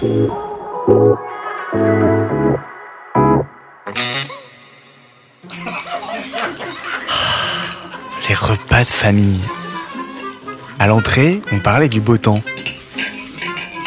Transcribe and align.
Les 0.02 0.08
repas 8.34 8.84
de 8.84 8.88
famille. 8.88 9.40
À 10.78 10.86
l'entrée, 10.86 11.42
on 11.52 11.58
parlait 11.58 11.90
du 11.90 12.00
beau 12.00 12.16
temps. 12.16 12.42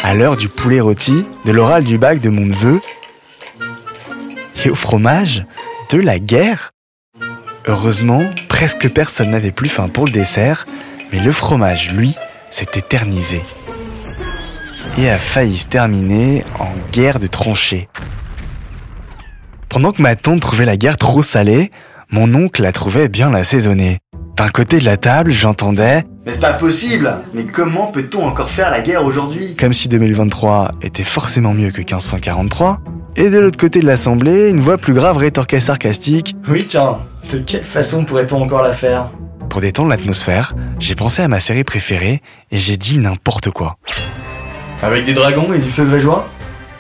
À 0.04 0.14
l'heure 0.14 0.38
du 0.38 0.50
poulet 0.50 0.82
rôti, 0.82 1.26
de 1.46 1.52
l'oral 1.52 1.84
du 1.84 1.98
bac 1.98 2.20
de 2.20 2.30
mon 2.30 2.46
neveu. 2.46 2.80
Et 4.66 4.70
au 4.70 4.76
fromage, 4.76 5.48
de 5.90 5.98
la 5.98 6.20
guerre. 6.20 6.74
Heureusement, 7.66 8.30
presque 8.50 8.88
personne 8.88 9.32
n'avait 9.32 9.52
plus 9.52 9.70
faim 9.70 9.90
pour 9.90 10.06
le 10.06 10.12
dessert, 10.12 10.68
mais 11.12 11.22
le 11.22 11.32
fromage, 11.32 11.92
lui, 11.92 12.16
s'est 12.52 12.70
éternisé. 12.76 13.42
Et 14.98 15.10
a 15.10 15.18
failli 15.18 15.58
se 15.58 15.68
terminer 15.68 16.44
en 16.60 16.70
guerre 16.92 17.20
de 17.20 17.28
tranchées. 17.28 17.90
Pendant 19.68 19.92
que 19.92 20.02
ma 20.04 20.16
tante 20.16 20.42
trouvait 20.42 20.66
la 20.66 20.78
guerre 20.78 20.98
trop 20.98 21.24
salée, 21.24 21.72
mon 22.12 22.34
oncle 22.36 22.62
la 22.62 22.72
trouvait 22.72 23.10
bien 23.10 23.34
assaisonnée. 23.34 23.98
D'un 24.38 24.50
côté 24.50 24.80
de 24.80 24.86
la 24.86 24.98
table, 24.98 25.32
j'entendais 25.32 26.04
Mais 26.26 26.32
c'est 26.32 26.40
pas 26.40 26.54
possible 26.54 27.12
Mais 27.34 27.44
comment 27.44 27.88
peut-on 27.88 28.26
encore 28.26 28.50
faire 28.50 28.70
la 28.70 28.82
guerre 28.82 29.04
aujourd'hui? 29.04 29.56
Comme 29.56 29.74
si 29.74 29.90
2023 29.90 30.72
était 30.84 31.04
forcément 31.04 31.54
mieux 31.54 31.72
que 31.72 31.80
1543. 31.80 32.78
Et 33.16 33.30
de 33.30 33.40
l'autre 33.40 33.60
côté 33.60 33.80
de 33.80 33.88
l'assemblée, 33.88 34.50
une 34.50 34.60
voix 34.60 34.78
plus 34.78 34.94
grave 34.94 35.18
rétorquait 35.18 35.60
sarcastique. 35.60 36.36
Oui 36.48 36.66
tiens, 36.68 37.00
de 37.32 37.40
quelle 37.40 37.64
façon 37.64 38.06
pourrait-on 38.06 38.42
encore 38.42 38.62
la 38.62 38.74
faire? 38.74 39.12
Pour 39.50 39.62
détendre 39.62 39.90
l'atmosphère, 39.90 40.54
j'ai 40.80 40.96
pensé 40.96 41.22
à 41.22 41.28
ma 41.28 41.40
série 41.40 41.64
préférée 41.64 42.22
et 42.52 42.58
j'ai 42.58 42.78
dit 42.78 42.98
n'importe 42.98 43.50
quoi. 43.50 43.78
Avec 44.84 45.06
des 45.06 45.14
dragons 45.14 45.54
et 45.54 45.60
du 45.60 45.72
feu 45.72 45.86
grégeois 45.86 46.30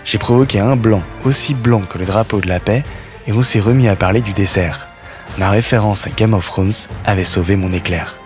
J'ai 0.03 0.17
provoqué 0.17 0.59
un 0.59 0.75
blanc 0.75 1.01
aussi 1.23 1.53
blanc 1.53 1.81
que 1.81 1.97
le 1.97 2.05
drapeau 2.05 2.41
de 2.41 2.49
la 2.49 2.59
paix 2.59 2.83
et 3.27 3.31
on 3.31 3.41
s'est 3.41 3.61
remis 3.61 3.87
à 3.87 3.95
parler 3.95 4.19
du 4.21 4.33
dessert. 4.33 4.89
Ma 5.37 5.49
référence 5.49 6.05
à 6.05 6.09
Game 6.09 6.33
of 6.33 6.45
Thrones 6.45 6.73
avait 7.05 7.23
sauvé 7.23 7.55
mon 7.55 7.71
éclair. 7.71 8.17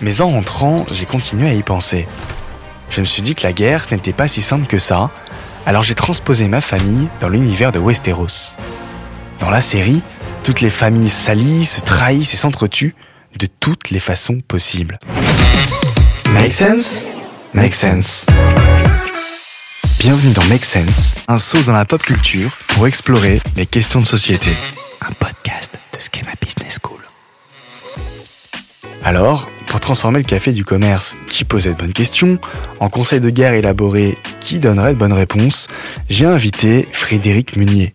Mais 0.00 0.20
en 0.20 0.30
rentrant, 0.30 0.84
j'ai 0.92 1.06
continué 1.06 1.48
à 1.48 1.54
y 1.54 1.62
penser. 1.62 2.08
Je 2.90 3.00
me 3.00 3.06
suis 3.06 3.22
dit 3.22 3.36
que 3.36 3.44
la 3.44 3.52
guerre, 3.52 3.84
ce 3.84 3.94
n'était 3.94 4.12
pas 4.12 4.26
si 4.26 4.42
simple 4.42 4.66
que 4.66 4.78
ça, 4.78 5.10
alors 5.64 5.84
j'ai 5.84 5.94
transposé 5.94 6.48
ma 6.48 6.60
famille 6.60 7.06
dans 7.20 7.28
l'univers 7.28 7.70
de 7.70 7.78
Westeros. 7.78 8.56
Dans 9.38 9.50
la 9.50 9.60
série, 9.60 10.02
toutes 10.42 10.60
les 10.60 10.70
familles 10.70 11.08
s'allient, 11.08 11.64
se 11.64 11.82
trahissent 11.82 12.34
et 12.34 12.36
s'entretuent 12.36 12.96
de 13.38 13.46
toutes 13.46 13.90
les 13.90 14.00
façons 14.00 14.40
possibles. 14.40 14.98
Make 16.34 16.52
sense? 16.52 17.23
Make 17.54 17.72
sense. 17.72 18.26
Bienvenue 20.00 20.32
dans 20.32 20.44
Make 20.46 20.64
Sense, 20.64 21.18
un 21.28 21.38
saut 21.38 21.62
dans 21.62 21.72
la 21.72 21.84
pop 21.84 22.02
culture 22.02 22.50
pour 22.66 22.88
explorer 22.88 23.40
les 23.54 23.64
questions 23.64 24.00
de 24.00 24.04
société. 24.04 24.50
Un 25.00 25.12
podcast 25.12 25.78
de 25.92 26.00
Schema 26.00 26.32
Business 26.42 26.80
School. 26.82 26.98
Alors, 29.04 29.48
pour 29.68 29.78
transformer 29.78 30.18
le 30.18 30.24
café 30.24 30.50
du 30.50 30.64
commerce 30.64 31.16
qui 31.28 31.44
posait 31.44 31.74
de 31.74 31.78
bonnes 31.78 31.92
questions 31.92 32.40
en 32.80 32.88
conseil 32.88 33.20
de 33.20 33.30
guerre 33.30 33.54
élaboré 33.54 34.18
qui 34.40 34.58
donnerait 34.58 34.94
de 34.94 34.98
bonnes 34.98 35.12
réponses, 35.12 35.68
j'ai 36.10 36.26
invité 36.26 36.88
Frédéric 36.92 37.56
Munier. 37.56 37.94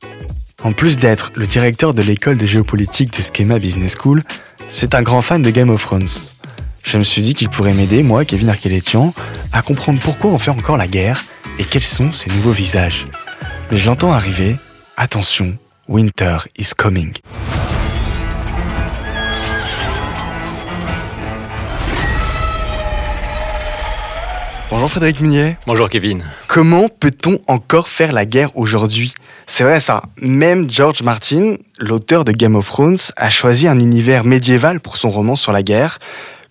En 0.64 0.72
plus 0.72 0.98
d'être 0.98 1.34
le 1.36 1.46
directeur 1.46 1.94
de 1.94 2.02
l'école 2.02 2.38
de 2.38 2.46
géopolitique 2.46 3.18
de 3.18 3.22
Schema 3.22 3.60
Business 3.60 3.98
School, 4.00 4.24
c'est 4.70 4.96
un 4.96 5.02
grand 5.02 5.22
fan 5.22 5.42
de 5.42 5.50
Game 5.50 5.70
of 5.70 5.82
Thrones. 5.82 6.08
Je 6.92 6.98
me 6.98 7.04
suis 7.04 7.22
dit 7.22 7.36
qu'il 7.36 7.50
pourrait 7.50 7.76
m'aider, 7.76 8.02
moi, 8.02 8.26
Kevin 8.26 8.50
Arkeletian, 8.50 9.14
à 9.54 9.62
comprendre 9.62 10.00
pourquoi 10.00 10.32
on 10.32 10.40
fait 10.40 10.50
encore 10.50 10.76
la 10.76 10.88
guerre 10.88 11.23
et 11.59 11.64
quels 11.64 11.84
sont 11.84 12.12
ses 12.14 12.31
nouveaux 12.31 12.52
visages. 12.52 13.06
Mais 13.70 13.78
je 13.78 13.86
l'entends 13.86 14.12
arriver. 14.12 14.56
Attention, 14.98 15.56
winter 15.88 16.38
is 16.58 16.70
coming. 16.76 17.14
Bonjour 24.72 24.90
Frédéric 24.90 25.22
Munier. 25.22 25.58
Bonjour 25.68 25.90
Kevin. 25.92 26.24
Comment 26.47 26.90
peut-on 26.90 27.40
encore 27.47 27.88
faire 27.88 28.13
la 28.13 28.25
guerre 28.25 28.50
aujourd'hui? 28.58 29.13
C'est 29.46 29.63
vrai 29.63 29.80
ça. 29.80 30.02
Même 30.22 30.72
George 30.72 31.03
Martin, 31.03 31.58
l'auteur 31.78 32.25
de 32.25 32.31
Game 32.31 32.56
of 32.56 32.66
Thrones, 32.66 32.97
a 33.16 33.30
choisi 33.30 33.68
un 33.68 33.78
univers 33.78 34.24
médiéval 34.24 34.80
pour 34.80 34.97
son 34.97 35.12
roman 35.12 35.36
sur 35.36 35.52
la 35.52 35.62
guerre, 35.62 36.00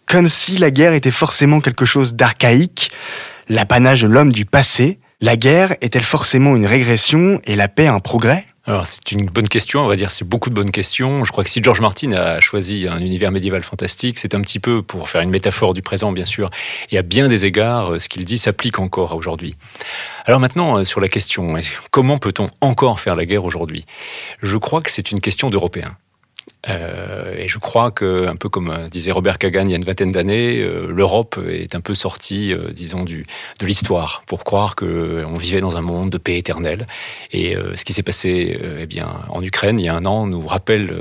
comme 0.09 0.27
si 0.27 0.57
la 0.57 0.71
guerre 0.71 0.95
était 0.95 1.11
forcément 1.11 1.61
quelque 1.61 1.85
chose 1.85 2.15
d'archaïque, 2.15 2.91
l'apanage 3.49 4.03
de 4.03 4.09
l'homme 4.09 4.33
du 4.33 4.47
passé. 4.47 4.99
La 5.21 5.37
guerre 5.37 5.75
est-elle 5.81 6.05
forcément 6.05 6.57
une 6.57 6.67
régression 6.67 7.41
et 7.45 7.57
la 7.57 7.69
paix 7.69 7.89
un 7.89 8.01
progrès? 8.01 8.47
Alors 8.65 8.87
c'est 8.87 9.13
une 9.13 9.25
bonne 9.27 9.49
question, 9.49 9.81
on 9.81 9.87
va 9.87 9.97
dire 9.97 10.11
c'est 10.11 10.27
beaucoup 10.27 10.51
de 10.51 10.55
bonnes 10.55 10.71
questions. 10.71 11.25
Je 11.25 11.33
crois 11.33 11.43
que 11.43 11.49
si 11.49 11.63
George 11.63 11.81
Martin 11.81 12.13
a 12.13 12.39
choisi 12.41 12.87
un 12.87 12.99
univers 12.99 13.33
médiéval 13.33 13.65
fantastique, 13.65 14.19
c'est 14.19 14.35
un 14.35 14.43
petit 14.43 14.61
peu 14.61 14.83
pour 14.83 15.09
faire 15.09 15.23
une 15.23 15.31
métaphore 15.31 15.73
du 15.73 15.81
présent 15.81 16.13
bien 16.13 16.27
sûr. 16.27 16.51
Et 16.91 16.99
à 16.99 17.03
bien 17.03 17.29
des 17.29 17.47
égards, 17.47 17.95
euh, 17.95 17.99
ce 17.99 18.11
qu'il 18.11 18.27
dit 18.27 18.37
s'applique 18.37 18.79
encore 18.79 19.15
aujourd'hui. 19.15 19.57
Alors 20.27 20.39
maintenant 20.39 20.79
euh, 20.79 20.85
sur 20.85 21.01
la 21.01 21.09
question, 21.09 21.55
comment 21.91 22.19
peut-on 22.19 22.51
encore 22.61 23.01
faire 23.01 23.15
la 23.15 23.25
guerre 23.25 23.47
aujourd'hui? 23.47 23.87
Je 24.43 24.59
crois 24.59 24.83
que 24.83 24.91
c'est 24.91 25.13
une 25.13 25.21
question 25.21 25.49
d'Européens. 25.49 25.97
Euh, 26.69 27.35
et 27.37 27.49
je 27.49 27.59
crois 27.59 27.91
que, 27.91 28.27
un 28.27 28.37
peu 28.37 28.49
comme 28.49 28.71
euh, 28.71 28.89
disait 28.89 29.13
Robert 29.13 29.39
Kagan 29.39 29.67
il 29.67 29.71
y 29.71 29.75
a 29.75 29.77
une 29.77 29.85
vingtaine 29.85 30.11
d'années, 30.11 30.59
euh, 30.59 30.89
l'Europe 30.91 31.39
est 31.49 31.77
un 31.77 31.81
peu 31.81 31.95
sortie, 31.95 32.53
disons, 32.73 33.05
du, 33.05 33.27
de 33.61 33.67
l'histoire 33.67 34.23
pour 34.27 34.45
croire 34.45 34.77
qu'on 34.77 35.35
vivait 35.35 35.61
dans 35.61 35.77
un 35.77 35.81
monde 35.81 36.11
de 36.11 36.19
paix 36.19 36.37
éternelle. 36.37 36.87
Et 37.33 37.57
ce 37.75 37.85
qui 37.85 37.93
s'est 37.93 38.03
passé 38.03 38.59
eh 38.81 38.87
bien, 38.87 39.21
en 39.29 39.43
Ukraine 39.43 39.79
il 39.79 39.85
y 39.85 39.89
a 39.89 39.95
un 39.95 40.05
an 40.05 40.27
nous 40.27 40.41
rappelle 40.41 40.95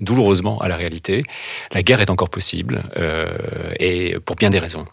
douloureusement 0.00 0.60
à 0.60 0.68
la 0.68 0.76
réalité. 0.76 1.22
La 1.72 1.82
guerre 1.82 2.00
est 2.00 2.10
encore 2.10 2.30
possible, 2.30 2.82
et 3.78 4.16
pour 4.24 4.36
bien 4.36 4.50
des 4.50 4.58
raisons. 4.58 4.84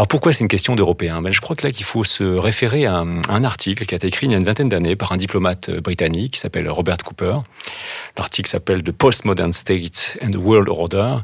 Alors 0.00 0.08
pourquoi 0.08 0.32
c'est 0.32 0.40
une 0.40 0.48
question 0.48 0.76
d'Européens? 0.76 1.20
Ben, 1.20 1.30
Je 1.30 1.42
crois 1.42 1.54
que 1.54 1.66
là 1.66 1.70
qu'il 1.70 1.84
faut 1.84 2.04
se 2.04 2.24
référer 2.24 2.86
à 2.86 3.00
un, 3.00 3.44
article 3.44 3.84
qui 3.84 3.94
a 3.94 3.96
été 3.96 4.06
écrit 4.06 4.26
il 4.26 4.32
y 4.32 4.34
a 4.34 4.38
une 4.38 4.44
vingtaine 4.44 4.70
d'années 4.70 4.96
par 4.96 5.12
un 5.12 5.18
diplomate 5.18 5.68
euh, 5.68 5.82
britannique 5.82 6.32
qui 6.32 6.40
s'appelle 6.40 6.70
Robert 6.70 6.96
Cooper. 7.04 7.34
L'article 8.16 8.48
s'appelle 8.48 8.82
The 8.82 8.92
Postmodern 8.92 9.52
State 9.52 10.16
and 10.22 10.30
the 10.30 10.36
World 10.36 10.70
Order. 10.70 11.16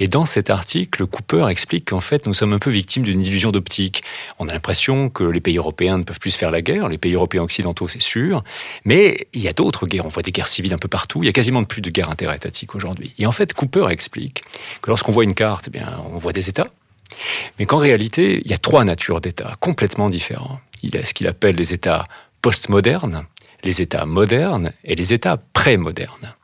Et 0.00 0.08
dans 0.08 0.24
cet 0.24 0.50
article, 0.50 1.06
Cooper 1.06 1.46
explique 1.48 1.90
qu'en 1.90 2.00
fait, 2.00 2.26
nous 2.26 2.34
sommes 2.34 2.52
un 2.52 2.58
peu 2.58 2.70
victimes 2.70 3.04
d'une 3.04 3.20
illusion 3.20 3.52
d'optique. 3.52 4.02
On 4.40 4.48
a 4.48 4.52
l'impression 4.52 5.08
que 5.08 5.22
les 5.22 5.40
pays 5.40 5.58
européens 5.58 5.98
ne 5.98 6.02
peuvent 6.02 6.18
plus 6.18 6.34
faire 6.34 6.50
la 6.50 6.62
guerre, 6.62 6.88
les 6.88 6.98
pays 6.98 7.14
européens 7.14 7.42
occidentaux, 7.42 7.86
c'est 7.86 8.02
sûr. 8.02 8.42
Mais 8.84 9.28
il 9.34 9.40
y 9.40 9.46
a 9.46 9.52
d'autres 9.52 9.86
guerres. 9.86 10.04
On 10.04 10.08
voit 10.08 10.24
des 10.24 10.32
guerres 10.32 10.48
civiles 10.48 10.74
un 10.74 10.78
peu 10.78 10.88
partout. 10.88 11.22
Il 11.22 11.26
y 11.26 11.30
a 11.30 11.32
quasiment 11.32 11.62
plus 11.62 11.80
de 11.80 11.90
guerres 11.90 12.10
interétatiques 12.10 12.74
aujourd'hui. 12.74 13.14
Et 13.20 13.26
en 13.26 13.32
fait, 13.32 13.54
Cooper 13.54 13.86
explique 13.90 14.42
que 14.82 14.90
lorsqu'on 14.90 15.12
voit 15.12 15.22
une 15.22 15.34
carte, 15.34 15.66
eh 15.68 15.70
bien, 15.70 16.02
on 16.06 16.18
voit 16.18 16.32
des 16.32 16.48
États. 16.48 16.66
Mais 17.58 17.66
qu'en 17.66 17.78
réalité, 17.78 18.40
il 18.44 18.50
y 18.50 18.54
a 18.54 18.58
trois 18.58 18.84
natures 18.84 19.20
d'États 19.20 19.56
complètement 19.60 20.08
différents. 20.08 20.60
Il 20.82 20.94
y 20.94 20.98
a 20.98 21.04
ce 21.04 21.14
qu'il 21.14 21.26
appelle 21.26 21.56
les 21.56 21.72
États 21.72 22.04
postmodernes, 22.42 23.24
les 23.64 23.82
États 23.82 24.04
modernes 24.04 24.72
et 24.84 24.94
les 24.94 25.12
États 25.12 25.36
pré-modernes. 25.36 26.34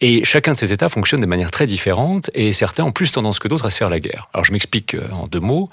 Et 0.00 0.24
chacun 0.24 0.52
de 0.52 0.58
ces 0.58 0.72
États 0.72 0.88
fonctionne 0.88 1.20
de 1.20 1.26
manière 1.26 1.50
très 1.50 1.66
différente 1.66 2.30
et 2.34 2.52
certains 2.52 2.84
ont 2.84 2.92
plus 2.92 3.12
tendance 3.12 3.38
que 3.38 3.48
d'autres 3.48 3.66
à 3.66 3.70
se 3.70 3.78
faire 3.78 3.90
la 3.90 4.00
guerre. 4.00 4.28
Alors 4.34 4.44
je 4.44 4.52
m'explique 4.52 4.94
euh, 4.94 5.08
en 5.12 5.26
deux 5.26 5.40
mots. 5.40 5.70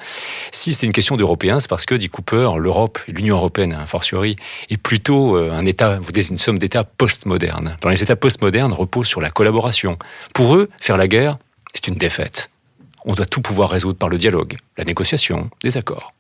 Si 0.51 0.73
c'est 0.73 0.85
une 0.85 0.94
question 0.94 1.18
d'Européens, 1.18 1.59
c'est 1.59 1.69
parce 1.69 1.85
que, 1.85 1.95
dit 1.95 2.09
Cooper, 2.09 2.51
l'Europe 2.57 3.00
l'Union 3.07 3.35
européenne, 3.38 3.73
a 3.73 3.85
fortiori, 3.85 4.35
est 4.69 4.78
plutôt 4.78 5.35
euh, 5.35 5.51
un 5.51 5.66
État, 5.66 6.00
vous 6.00 6.12
une 6.13 6.38
somme 6.38 6.59
d'États 6.59 6.83
postmodernes. 6.83 7.78
Dans 7.81 7.89
les 7.89 8.03
États 8.03 8.16
postmodernes 8.16 8.73
reposent 8.73 9.07
sur 9.07 9.22
la 9.22 9.31
collaboration. 9.31 9.97
Pour 10.33 10.56
eux, 10.56 10.69
faire 10.79 10.97
la 10.97 11.07
guerre, 11.07 11.38
c'est 11.73 11.88
une 11.88 11.95
défaite. 11.95 12.51
On 13.06 13.13
doit 13.13 13.25
tout 13.25 13.41
pouvoir 13.41 13.69
résoudre 13.69 13.97
par 13.97 14.09
le 14.09 14.17
dialogue, 14.17 14.57
la 14.78 14.84
négociation, 14.84 15.50
des 15.63 15.78
accords. 15.78 16.13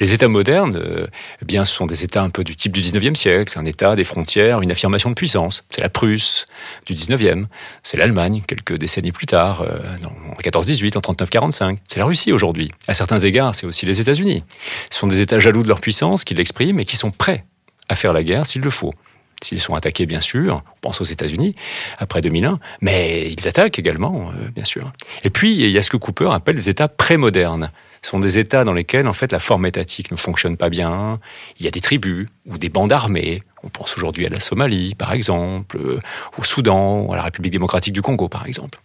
Les 0.00 0.12
États 0.12 0.28
modernes, 0.28 0.76
euh, 0.76 1.06
eh 1.48 1.64
sont 1.64 1.86
des 1.86 2.04
États 2.04 2.22
un 2.22 2.30
peu 2.30 2.44
du 2.44 2.54
type 2.54 2.72
du 2.72 2.80
19e 2.80 3.14
siècle, 3.14 3.58
un 3.58 3.64
État, 3.64 3.96
des 3.96 4.04
frontières, 4.04 4.62
une 4.62 4.70
affirmation 4.70 5.10
de 5.10 5.14
puissance. 5.14 5.64
C'est 5.70 5.80
la 5.80 5.88
Prusse 5.88 6.46
du 6.86 6.94
19e, 6.94 7.46
c'est 7.82 7.96
l'Allemagne 7.96 8.42
quelques 8.46 8.78
décennies 8.78 9.12
plus 9.12 9.26
tard, 9.26 9.62
euh, 9.62 9.78
en 10.04 10.40
14-18, 10.40 10.96
en 10.96 11.00
39-45. 11.00 11.78
C'est 11.88 11.98
la 11.98 12.06
Russie 12.06 12.32
aujourd'hui. 12.32 12.70
À 12.86 12.94
certains 12.94 13.18
égards, 13.18 13.54
c'est 13.54 13.66
aussi 13.66 13.86
les 13.86 14.00
États-Unis. 14.00 14.44
Ce 14.90 14.98
sont 14.98 15.06
des 15.06 15.20
États 15.20 15.38
jaloux 15.38 15.62
de 15.62 15.68
leur 15.68 15.80
puissance 15.80 16.24
qui 16.24 16.34
l'expriment 16.34 16.80
et 16.80 16.84
qui 16.84 16.96
sont 16.96 17.10
prêts 17.10 17.44
à 17.88 17.94
faire 17.94 18.12
la 18.12 18.22
guerre 18.22 18.46
s'il 18.46 18.62
le 18.62 18.70
faut. 18.70 18.94
S'ils 19.42 19.60
sont 19.60 19.74
attaqués, 19.74 20.06
bien 20.06 20.20
sûr, 20.20 20.62
on 20.76 20.80
pense 20.80 21.00
aux 21.00 21.04
États-Unis 21.04 21.54
après 21.98 22.22
2001, 22.22 22.58
mais 22.80 23.30
ils 23.30 23.46
attaquent 23.46 23.78
également, 23.78 24.30
euh, 24.30 24.48
bien 24.48 24.64
sûr. 24.64 24.92
Et 25.24 25.30
puis, 25.30 25.54
il 25.54 25.70
y 25.70 25.78
a 25.78 25.82
ce 25.82 25.90
que 25.90 25.98
Cooper 25.98 26.30
appelle 26.32 26.56
les 26.56 26.70
États 26.70 26.88
prémodernes. 26.88 27.70
Ce 28.02 28.10
sont 28.10 28.18
des 28.18 28.38
États 28.38 28.64
dans 28.64 28.72
lesquels, 28.72 29.06
en 29.06 29.12
fait, 29.12 29.32
la 29.32 29.38
forme 29.38 29.66
étatique 29.66 30.10
ne 30.10 30.16
fonctionne 30.16 30.56
pas 30.56 30.70
bien. 30.70 31.20
Il 31.58 31.64
y 31.64 31.68
a 31.68 31.70
des 31.70 31.80
tribus 31.80 32.28
ou 32.46 32.56
des 32.56 32.70
bandes 32.70 32.92
armées. 32.92 33.42
On 33.62 33.68
pense 33.68 33.96
aujourd'hui 33.96 34.24
à 34.24 34.28
la 34.28 34.40
Somalie, 34.40 34.94
par 34.94 35.12
exemple, 35.12 35.76
euh, 35.76 36.00
au 36.38 36.44
Soudan, 36.44 37.10
à 37.12 37.16
la 37.16 37.22
République 37.22 37.52
démocratique 37.52 37.92
du 37.92 38.02
Congo, 38.02 38.28
par 38.28 38.46
exemple. 38.46 38.78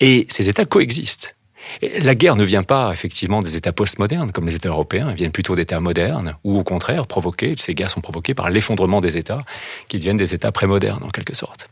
Et 0.00 0.26
ces 0.30 0.48
États 0.48 0.64
coexistent. 0.64 1.34
La 1.82 2.14
guerre 2.14 2.36
ne 2.36 2.44
vient 2.44 2.62
pas 2.62 2.92
effectivement 2.92 3.40
des 3.40 3.56
États 3.56 3.72
postmodernes 3.72 4.32
comme 4.32 4.46
les 4.46 4.54
États 4.54 4.68
européens, 4.68 5.08
elle 5.10 5.16
vient 5.16 5.30
plutôt 5.30 5.56
d'États 5.56 5.80
modernes, 5.80 6.36
ou 6.44 6.58
au 6.58 6.64
contraire, 6.64 7.06
provoquées, 7.06 7.54
ces 7.58 7.74
guerres 7.74 7.90
sont 7.90 8.00
provoquées 8.00 8.34
par 8.34 8.50
l'effondrement 8.50 9.00
des 9.00 9.16
États 9.16 9.44
qui 9.88 9.98
deviennent 9.98 10.16
des 10.16 10.34
États 10.34 10.52
prémodernes 10.52 11.04
en 11.04 11.10
quelque 11.10 11.34
sorte. 11.34 11.68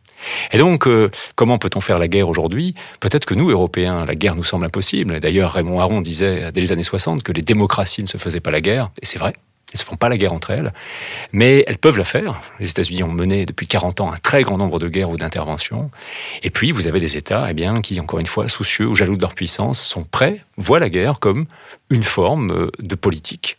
Et 0.53 0.59
donc, 0.59 0.87
euh, 0.87 1.11
comment 1.37 1.59
peut-on 1.59 1.81
faire 1.81 1.99
la 1.99 2.09
guerre 2.09 2.29
aujourd'hui? 2.29 2.75
Peut-être 3.01 3.25
que 3.25 3.35
nous, 3.35 3.51
Européens, 3.51 4.05
la 4.05 4.15
guerre 4.15 4.35
nous 4.35 4.45
semble 4.45 4.67
impossible. 4.67 5.21
D'ailleurs, 5.21 5.53
Raymond 5.53 5.81
Aron 5.81 6.01
disait 6.01 6.51
dès 6.53 6.61
les 6.61 6.73
années 6.73 6.83
60 6.83 7.23
que 7.23 7.33
les 7.33 7.43
démocraties 7.43 8.03
ne 8.03 8.09
se 8.09 8.19
faisaient 8.19 8.41
pas 8.41 8.51
la 8.51 8.61
guerre, 8.61 8.91
et 9.01 9.07
c'est 9.07 9.19
vrai. 9.19 9.35
Elles 9.71 9.77
ne 9.77 9.79
se 9.81 9.85
font 9.85 9.97
pas 9.97 10.09
la 10.09 10.17
guerre 10.17 10.33
entre 10.33 10.51
elles, 10.51 10.73
mais 11.33 11.63
elles 11.67 11.77
peuvent 11.77 11.99
la 11.99 12.05
faire. 12.05 12.41
Les 12.59 12.71
États-Unis 12.71 13.03
ont 13.03 13.13
mené 13.13 13.45
depuis 13.45 13.67
40 13.67 14.01
ans 14.01 14.11
un 14.11 14.17
très 14.17 14.43
grand 14.43 14.57
nombre 14.57 14.79
de 14.79 14.89
guerres 14.89 15.11
ou 15.11 15.19
d'interventions. 15.19 15.91
Et 16.43 16.49
puis, 16.49 16.73
vous 16.73 16.87
avez 16.87 17.01
des 17.01 17.19
États 17.19 17.51
eh 17.51 17.55
bien, 17.55 17.83
qui, 17.83 18.01
encore 18.01 18.19
une 18.19 18.27
fois, 18.27 18.49
soucieux 18.49 18.87
ou 18.87 18.95
jaloux 18.95 19.17
de 19.17 19.21
leur 19.21 19.35
puissance, 19.35 19.79
sont 19.79 20.05
prêts, 20.05 20.43
voient 20.57 20.79
la 20.79 20.89
guerre 20.89 21.21
comme 21.21 21.45
une 21.91 22.05
forme 22.05 22.51
euh, 22.51 22.71
de 22.79 22.95
politique 22.95 23.59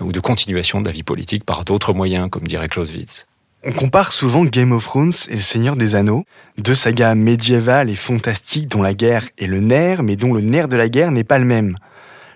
ou 0.00 0.12
de 0.12 0.20
continuation 0.20 0.80
de 0.80 0.86
la 0.86 0.92
vie 0.92 1.02
politique 1.02 1.44
par 1.44 1.64
d'autres 1.64 1.94
moyens, 1.94 2.28
comme 2.30 2.46
dirait 2.46 2.68
Clausewitz. 2.68 3.26
On 3.66 3.72
compare 3.72 4.12
souvent 4.12 4.44
Game 4.44 4.72
of 4.72 4.84
Thrones 4.84 5.12
et 5.30 5.36
Le 5.36 5.40
Seigneur 5.40 5.74
des 5.74 5.96
Anneaux, 5.96 6.24
deux 6.58 6.74
sagas 6.74 7.14
médiévales 7.14 7.88
et 7.88 7.96
fantastiques 7.96 8.66
dont 8.66 8.82
la 8.82 8.92
guerre 8.92 9.24
est 9.38 9.46
le 9.46 9.60
nerf, 9.60 10.02
mais 10.02 10.16
dont 10.16 10.34
le 10.34 10.42
nerf 10.42 10.68
de 10.68 10.76
la 10.76 10.90
guerre 10.90 11.12
n'est 11.12 11.24
pas 11.24 11.38
le 11.38 11.46
même. 11.46 11.78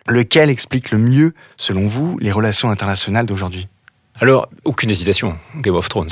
Lequel 0.08 0.48
explique 0.48 0.90
le 0.90 0.98
mieux, 0.98 1.34
selon 1.56 1.86
vous, 1.86 2.18
les 2.18 2.32
relations 2.32 2.70
internationales 2.70 3.26
d'aujourd'hui? 3.26 3.68
Alors, 4.20 4.48
aucune 4.64 4.90
hésitation, 4.90 5.36
Game 5.56 5.74
of 5.74 5.88
Thrones. 5.88 6.08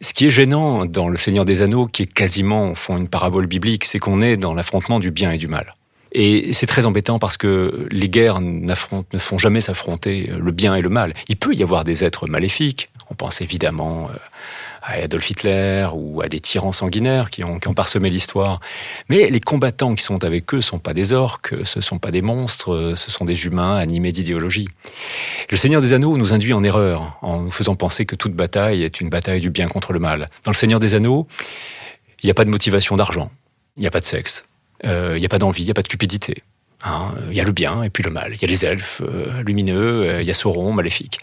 Ce 0.00 0.12
qui 0.12 0.26
est 0.26 0.30
gênant 0.30 0.84
dans 0.84 1.08
Le 1.08 1.16
Seigneur 1.16 1.44
des 1.44 1.62
Anneaux, 1.62 1.86
qui 1.86 2.02
est 2.02 2.12
quasiment, 2.12 2.74
fond, 2.74 2.98
une 2.98 3.08
parabole 3.08 3.46
biblique, 3.46 3.84
c'est 3.84 3.98
qu'on 3.98 4.20
est 4.20 4.36
dans 4.36 4.54
l'affrontement 4.54 5.00
du 5.00 5.10
bien 5.10 5.32
et 5.32 5.38
du 5.38 5.48
mal. 5.48 5.74
Et 6.12 6.52
c'est 6.52 6.66
très 6.66 6.86
embêtant 6.86 7.18
parce 7.18 7.36
que 7.36 7.86
les 7.90 8.08
guerres 8.08 8.40
ne 8.40 8.74
font 8.74 9.38
jamais 9.38 9.60
s'affronter 9.60 10.30
le 10.38 10.52
bien 10.52 10.74
et 10.74 10.80
le 10.80 10.88
mal. 10.88 11.12
Il 11.28 11.36
peut 11.36 11.54
y 11.54 11.62
avoir 11.62 11.84
des 11.84 12.04
êtres 12.04 12.26
maléfiques. 12.28 12.90
On 13.10 13.14
pense 13.14 13.40
évidemment 13.40 14.08
euh, 14.10 14.16
à 14.88 14.94
Adolf 14.94 15.28
Hitler 15.30 15.86
ou 15.92 16.22
à 16.22 16.28
des 16.28 16.40
tyrans 16.40 16.72
sanguinaires 16.72 17.30
qui 17.30 17.44
ont, 17.44 17.58
parsemé 17.74 18.08
l'histoire. 18.08 18.60
Mais 19.10 19.28
les 19.28 19.40
combattants 19.40 19.94
qui 19.94 20.02
sont 20.02 20.24
avec 20.24 20.52
eux 20.54 20.56
ne 20.56 20.62
sont 20.62 20.78
pas 20.78 20.94
des 20.94 21.12
orques, 21.12 21.54
ce 21.64 21.78
ne 21.78 21.82
sont 21.82 21.98
pas 21.98 22.10
des 22.10 22.22
monstres, 22.22 22.94
ce 22.96 23.10
sont 23.10 23.26
des 23.26 23.44
humains 23.44 23.76
animés 23.76 24.10
d'idéologie. 24.10 24.68
Le 25.50 25.56
Seigneur 25.56 25.82
des 25.82 25.92
Anneaux 25.92 26.16
nous 26.16 26.32
induit 26.32 26.54
en 26.54 26.64
erreur 26.64 27.18
en 27.20 27.42
nous 27.42 27.50
faisant 27.50 27.76
penser 27.76 28.06
que 28.06 28.16
toute 28.16 28.32
bataille 28.32 28.82
est 28.82 29.00
une 29.00 29.10
bataille 29.10 29.42
du 29.42 29.50
bien 29.50 29.68
contre 29.68 29.92
le 29.92 30.00
mal. 30.00 30.30
Dans 30.44 30.50
le 30.50 30.56
Seigneur 30.56 30.80
des 30.80 30.94
Anneaux, 30.94 31.28
il 32.22 32.26
n'y 32.26 32.30
a 32.30 32.34
pas 32.34 32.44
de 32.44 32.50
motivation 32.50 32.96
d'argent, 32.96 33.30
il 33.76 33.80
n'y 33.80 33.86
a 33.86 33.90
pas 33.90 34.00
de 34.00 34.06
sexe, 34.06 34.46
euh, 34.86 35.12
il 35.16 35.20
n'y 35.20 35.26
a 35.26 35.28
pas 35.28 35.38
d'envie, 35.38 35.62
il 35.62 35.66
n'y 35.66 35.70
a 35.70 35.74
pas 35.74 35.82
de 35.82 35.88
cupidité. 35.88 36.42
Hein, 36.84 37.12
il 37.28 37.36
y 37.36 37.40
a 37.40 37.44
le 37.44 37.52
bien 37.52 37.82
et 37.82 37.90
puis 37.90 38.04
le 38.04 38.10
mal. 38.10 38.32
Il 38.34 38.40
y 38.40 38.44
a 38.44 38.48
les 38.48 38.64
elfes 38.64 39.02
euh, 39.02 39.42
lumineux, 39.42 40.02
euh, 40.02 40.20
il 40.20 40.26
y 40.26 40.30
a 40.30 40.34
Sauron 40.34 40.72
maléfique. 40.72 41.18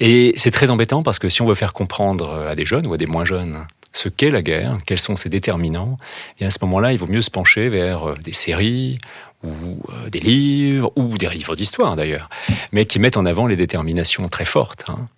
Et 0.00 0.32
c'est 0.36 0.50
très 0.50 0.70
embêtant 0.70 1.02
parce 1.02 1.18
que 1.20 1.28
si 1.28 1.42
on 1.42 1.46
veut 1.46 1.54
faire 1.54 1.72
comprendre 1.72 2.46
à 2.48 2.56
des 2.56 2.64
jeunes 2.64 2.86
ou 2.88 2.94
à 2.94 2.96
des 2.96 3.06
moins 3.06 3.24
jeunes 3.24 3.66
ce 3.92 4.08
qu'est 4.08 4.30
la 4.30 4.42
guerre, 4.42 4.78
quels 4.86 5.00
sont 5.00 5.16
ses 5.16 5.28
déterminants, 5.28 5.98
et 6.38 6.44
à 6.44 6.50
ce 6.50 6.58
moment-là, 6.62 6.92
il 6.92 6.98
vaut 6.98 7.08
mieux 7.08 7.22
se 7.22 7.30
pencher 7.30 7.68
vers 7.68 8.14
des 8.18 8.32
séries 8.32 8.98
ou 9.42 9.82
des 10.08 10.20
livres, 10.20 10.92
ou 10.94 11.18
des 11.18 11.28
livres 11.28 11.56
d'histoire 11.56 11.96
d'ailleurs, 11.96 12.28
mais 12.70 12.86
qui 12.86 13.00
mettent 13.00 13.16
en 13.16 13.26
avant 13.26 13.48
les 13.48 13.56
déterminations 13.56 14.28
très 14.28 14.44
fortes. 14.44 14.84
Hein. 14.88 15.08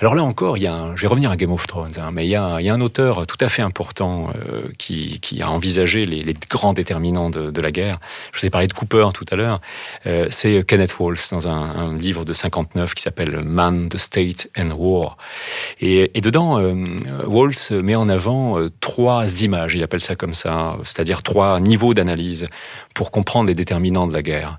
Alors 0.00 0.14
là 0.14 0.22
encore, 0.22 0.58
il 0.58 0.64
y 0.64 0.66
a 0.66 0.92
je 0.94 1.02
vais 1.02 1.08
revenir 1.08 1.30
à 1.30 1.36
Game 1.36 1.52
of 1.52 1.66
Thrones, 1.66 1.98
hein, 1.98 2.10
mais 2.12 2.26
il 2.26 2.30
y, 2.30 2.36
a, 2.36 2.56
un 2.56 2.80
auteur 2.80 3.26
tout 3.26 3.36
à 3.40 3.48
fait 3.48 3.62
important 3.62 4.30
euh, 4.34 4.62
qui, 4.78 5.20
a 5.40 5.50
envisagé 5.50 6.04
les, 6.04 6.34
grands 6.48 6.72
déterminants 6.72 7.30
de, 7.30 7.60
la 7.60 7.70
guerre. 7.70 7.98
Je 8.32 8.40
vous 8.40 8.46
ai 8.46 8.50
parlé 8.50 8.66
de 8.66 8.72
Cooper 8.72 9.08
tout 9.14 9.24
à 9.30 9.36
l'heure. 9.36 9.60
Euh, 10.06 10.26
c'est 10.30 10.64
Kenneth 10.66 10.98
Walls 10.98 11.18
dans 11.30 11.48
un, 11.48 11.96
livre 11.96 12.24
de 12.24 12.32
59 12.32 12.94
qui 12.94 13.02
s'appelle 13.02 13.42
Man, 13.42 13.88
the 13.88 13.98
State 13.98 14.50
and 14.56 14.70
War. 14.76 15.16
Et, 15.80 16.10
dedans, 16.20 16.60
euh, 16.60 17.82
met 17.82 17.94
en 17.94 18.08
avant 18.08 18.58
trois 18.80 19.42
images, 19.42 19.74
il 19.74 19.82
appelle 19.82 20.00
ça 20.00 20.16
comme 20.16 20.34
ça, 20.34 20.76
c'est-à-dire 20.82 21.22
trois 21.22 21.60
niveaux 21.60 21.94
d'analyse 21.94 22.48
pour 22.94 23.10
comprendre 23.10 23.48
les 23.48 23.54
déterminants 23.54 24.06
de 24.06 24.12
la 24.12 24.22
guerre. 24.22 24.58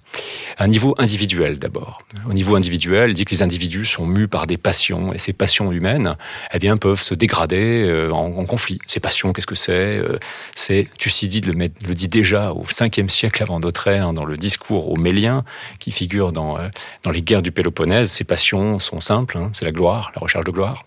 Un 0.57 0.68
niveau 0.68 0.95
individuel 0.98 1.59
d'abord. 1.59 2.01
Au 2.30 2.33
niveau 2.33 2.56
individuel, 2.56 3.12
il 3.12 3.13
dit 3.15 3.25
que 3.25 3.31
les 3.31 3.42
individus 3.42 3.86
sont 3.86 4.06
mus 4.06 4.27
par 4.27 4.48
des 4.48 4.57
passions 4.57 4.96
et 5.13 5.17
ces 5.17 5.33
passions 5.33 5.71
humaines, 5.71 6.17
eh 6.53 6.59
bien, 6.59 6.77
peuvent 6.77 7.01
se 7.01 7.13
dégrader 7.13 7.83
euh, 7.85 8.11
en, 8.11 8.45
conflit. 8.45 8.79
Ces 8.88 8.99
passions, 8.99 9.33
qu'est-ce 9.33 9.47
que 9.47 9.55
c'est 9.55 9.97
euh, 9.97 10.19
C'est 10.55 10.88
Thucydide 10.97 11.47
le, 11.47 11.94
dit 11.94 12.07
déjà 12.07 12.51
au 12.51 12.63
5e 12.63 13.09
siècle 13.09 13.41
avant 13.44 13.59
notre 13.59 13.88
ère 13.88 14.13
dans 14.13 14.25
le 14.25 14.38
discours 14.38 14.89
aux 14.89 14.95
Méliens 14.95 15.44
qui 15.79 15.91
figure 15.91 16.31
dans, 16.31 16.57
euh, 16.57 16.69
dans 17.03 17.11
les 17.11 17.21
guerres 17.21 17.41
du 17.41 17.51
Péloponnèse. 17.51 18.11
Ces 18.11 18.23
passions 18.23 18.79
sont 18.79 18.99
simples. 18.99 19.38
Hein. 19.38 19.51
c'est 19.53 19.65
la 19.65 19.71
gloire, 19.71 20.11
la 20.15 20.21
recherche 20.21 20.45
de 20.45 20.51
gloire. 20.51 20.85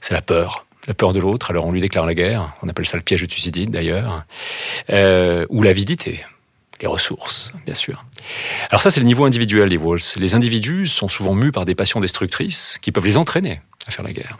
C'est 0.00 0.14
la 0.14 0.22
peur, 0.22 0.66
la 0.86 0.94
peur 0.94 1.12
de 1.12 1.20
l'autre, 1.20 1.50
alors 1.50 1.66
on 1.66 1.72
lui 1.72 1.80
déclare 1.80 2.06
la 2.06 2.14
guerre, 2.14 2.52
on 2.62 2.68
appelle 2.68 2.86
ça 2.86 2.96
le 2.96 3.02
piège 3.02 3.22
de 3.22 3.26
Thucydide 3.26 3.70
d'ailleurs, 3.70 4.24
ou 4.90 5.62
l'avidité, 5.62 6.24
les 6.80 6.86
ressources, 6.86 7.52
bien 7.66 7.74
sûr. 7.74 8.04
Alors 8.70 8.80
ça, 8.80 8.90
c'est 8.90 9.00
le 9.00 9.06
niveau 9.06 9.24
individuel 9.24 9.68
des 9.68 9.76
Walls. 9.76 10.00
Les 10.16 10.34
individus 10.34 10.86
sont 10.86 11.08
souvent 11.08 11.34
mus 11.34 11.52
par 11.52 11.64
des 11.66 11.74
passions 11.74 12.00
destructrices 12.00 12.78
qui 12.80 12.92
peuvent 12.92 13.06
les 13.06 13.16
entraîner 13.16 13.60
à 13.86 13.90
faire 13.90 14.04
la 14.04 14.12
guerre. 14.12 14.38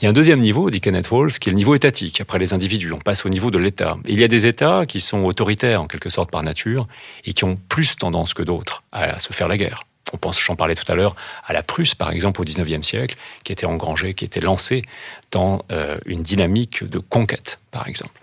Il 0.00 0.04
y 0.04 0.06
a 0.06 0.10
un 0.10 0.12
deuxième 0.12 0.40
niveau, 0.40 0.68
dit 0.70 0.80
Kenneth 0.80 1.10
Walls, 1.10 1.32
qui 1.32 1.48
est 1.48 1.52
le 1.52 1.56
niveau 1.56 1.74
étatique. 1.74 2.20
Après 2.20 2.38
les 2.38 2.52
individus, 2.52 2.92
on 2.92 2.98
passe 2.98 3.24
au 3.24 3.28
niveau 3.28 3.50
de 3.50 3.58
l'État. 3.58 3.96
Il 4.06 4.18
y 4.18 4.24
a 4.24 4.28
des 4.28 4.46
États 4.46 4.84
qui 4.86 5.00
sont 5.00 5.24
autoritaires 5.24 5.82
en 5.82 5.86
quelque 5.86 6.10
sorte 6.10 6.30
par 6.30 6.42
nature 6.42 6.88
et 7.24 7.32
qui 7.32 7.44
ont 7.44 7.58
plus 7.68 7.96
tendance 7.96 8.34
que 8.34 8.42
d'autres 8.42 8.82
à 8.92 9.18
se 9.18 9.32
faire 9.32 9.48
la 9.48 9.56
guerre. 9.56 9.84
On 10.12 10.16
pense, 10.16 10.40
j'en 10.40 10.56
parlais 10.56 10.74
tout 10.74 10.90
à 10.90 10.96
l'heure, 10.96 11.14
à 11.46 11.52
la 11.52 11.62
Prusse, 11.62 11.94
par 11.94 12.10
exemple, 12.10 12.40
au 12.40 12.44
XIXe 12.44 12.84
siècle, 12.84 13.16
qui 13.44 13.52
était 13.52 13.66
engrangée, 13.66 14.14
qui 14.14 14.24
était 14.24 14.40
lancée 14.40 14.82
dans 15.30 15.64
euh, 15.70 15.98
une 16.04 16.22
dynamique 16.22 16.82
de 16.82 16.98
conquête, 16.98 17.60
par 17.70 17.86
exemple. 17.86 18.20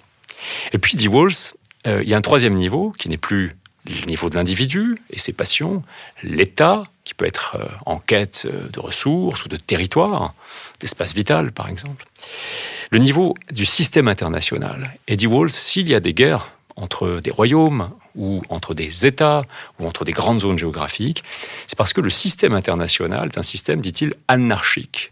Et 0.73 0.77
puis, 0.77 0.97
dit 0.97 1.07
Walls, 1.07 1.55
euh, 1.87 2.03
il 2.03 2.09
y 2.09 2.13
a 2.13 2.17
un 2.17 2.21
troisième 2.21 2.55
niveau 2.55 2.93
qui 2.97 3.09
n'est 3.09 3.17
plus 3.17 3.55
le 3.85 4.05
niveau 4.05 4.29
de 4.29 4.35
l'individu 4.35 4.97
et 5.09 5.19
ses 5.19 5.33
passions, 5.33 5.81
l'État, 6.21 6.83
qui 7.03 7.13
peut 7.13 7.25
être 7.25 7.57
euh, 7.59 7.65
en 7.85 7.99
quête 7.99 8.47
euh, 8.51 8.67
de 8.69 8.79
ressources 8.79 9.45
ou 9.45 9.49
de 9.49 9.55
territoire, 9.55 10.33
d'espace 10.79 11.13
vital 11.13 11.51
par 11.51 11.69
exemple. 11.69 12.05
Le 12.91 12.99
niveau 12.99 13.35
du 13.51 13.65
système 13.65 14.07
international. 14.07 14.93
Eddie 15.07 15.27
Walls, 15.27 15.49
s'il 15.49 15.87
y 15.89 15.95
a 15.95 15.99
des 15.99 16.13
guerres 16.13 16.49
entre 16.75 17.19
des 17.21 17.31
royaumes 17.31 17.91
ou 18.15 18.41
entre 18.49 18.73
des 18.73 19.05
États 19.05 19.45
ou 19.79 19.87
entre 19.87 20.05
des 20.05 20.11
grandes 20.11 20.41
zones 20.41 20.57
géographiques, 20.57 21.23
c'est 21.65 21.77
parce 21.77 21.93
que 21.93 22.01
le 22.01 22.09
système 22.09 22.53
international 22.53 23.29
est 23.33 23.37
un 23.37 23.43
système, 23.43 23.81
dit-il, 23.81 24.13
anarchique. 24.27 25.11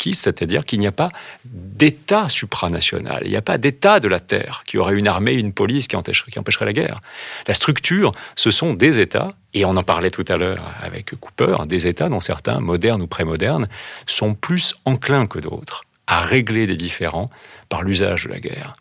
C'est-à-dire 0.00 0.64
qu'il 0.64 0.78
n'y 0.78 0.86
a 0.86 0.92
pas 0.92 1.10
d'État 1.44 2.28
supranational, 2.28 3.22
il 3.24 3.30
n'y 3.30 3.36
a 3.36 3.42
pas 3.42 3.58
d'État 3.58 4.00
de 4.00 4.08
la 4.08 4.20
Terre 4.20 4.62
qui 4.66 4.78
aurait 4.78 4.94
une 4.94 5.08
armée, 5.08 5.34
une 5.34 5.52
police 5.52 5.88
qui 5.88 5.96
empêcherait 5.96 6.66
la 6.66 6.72
guerre. 6.72 7.00
La 7.46 7.54
structure, 7.54 8.12
ce 8.36 8.50
sont 8.50 8.74
des 8.74 8.98
États, 8.98 9.34
et 9.54 9.64
on 9.64 9.76
en 9.76 9.82
parlait 9.82 10.10
tout 10.10 10.24
à 10.28 10.36
l'heure 10.36 10.74
avec 10.80 11.18
Cooper, 11.18 11.56
des 11.66 11.86
États 11.86 12.08
dont 12.08 12.20
certains, 12.20 12.60
modernes 12.60 13.02
ou 13.02 13.06
prémodernes, 13.06 13.68
sont 14.06 14.34
plus 14.34 14.74
enclins 14.84 15.26
que 15.26 15.38
d'autres 15.38 15.84
à 16.06 16.20
régler 16.20 16.66
des 16.66 16.76
différends 16.76 17.30
par 17.68 17.82
l'usage 17.82 18.24
de 18.24 18.30
la 18.30 18.40
guerre. 18.40 18.74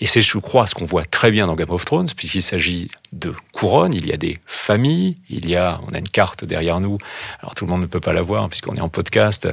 Et 0.00 0.06
c'est, 0.06 0.20
je 0.20 0.38
crois, 0.38 0.66
ce 0.66 0.74
qu'on 0.74 0.84
voit 0.84 1.04
très 1.04 1.30
bien 1.30 1.46
dans 1.46 1.54
Game 1.54 1.70
of 1.70 1.84
Thrones, 1.84 2.08
puisqu'il 2.16 2.42
s'agit 2.42 2.88
de 3.12 3.32
couronnes, 3.52 3.94
il 3.94 4.06
y 4.06 4.12
a 4.12 4.16
des 4.16 4.38
familles, 4.46 5.16
il 5.28 5.48
y 5.48 5.56
a, 5.56 5.80
on 5.88 5.94
a 5.94 5.98
une 5.98 6.08
carte 6.08 6.44
derrière 6.44 6.78
nous. 6.78 6.98
Alors 7.40 7.54
tout 7.54 7.64
le 7.64 7.70
monde 7.70 7.80
ne 7.80 7.86
peut 7.86 8.00
pas 8.00 8.12
la 8.12 8.22
voir 8.22 8.48
puisqu'on 8.48 8.74
est 8.74 8.80
en 8.80 8.88
podcast, 8.88 9.48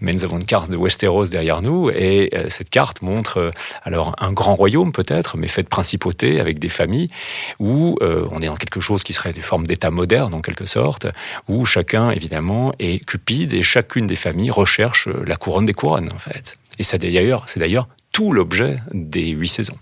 mais 0.00 0.12
nous 0.12 0.24
avons 0.24 0.38
une 0.38 0.44
carte 0.44 0.70
de 0.70 0.76
Westeros 0.76 1.26
derrière 1.26 1.60
nous, 1.60 1.90
et 1.90 2.30
euh, 2.34 2.48
cette 2.48 2.70
carte 2.70 3.02
montre 3.02 3.38
euh, 3.38 3.50
alors 3.82 4.14
un 4.18 4.32
grand 4.32 4.54
royaume 4.54 4.92
peut-être, 4.92 5.36
mais 5.36 5.48
fait 5.48 5.62
de 5.62 5.68
principautés 5.68 6.40
avec 6.40 6.58
des 6.58 6.68
familles, 6.68 7.08
où 7.58 7.96
euh, 8.00 8.26
on 8.30 8.40
est 8.40 8.46
dans 8.46 8.56
quelque 8.56 8.80
chose 8.80 9.02
qui 9.02 9.12
serait 9.12 9.32
des 9.32 9.40
formes 9.40 9.66
d'État 9.66 9.90
moderne 9.90 10.34
en 10.34 10.40
quelque 10.40 10.64
sorte, 10.64 11.06
où 11.48 11.66
chacun 11.66 12.10
évidemment 12.10 12.72
est 12.78 13.04
cupide 13.04 13.52
et 13.52 13.62
chacune 13.62 14.06
des 14.06 14.16
familles 14.16 14.50
recherche 14.50 15.08
la 15.08 15.36
couronne 15.36 15.64
des 15.64 15.74
couronnes 15.74 16.10
en 16.14 16.18
fait. 16.18 16.56
Et 16.78 16.82
c'est 16.82 16.98
d'ailleurs 16.98 17.88
tout 18.12 18.32
l'objet 18.32 18.80
des 18.92 19.28
huit 19.30 19.48
saisons. 19.48 19.78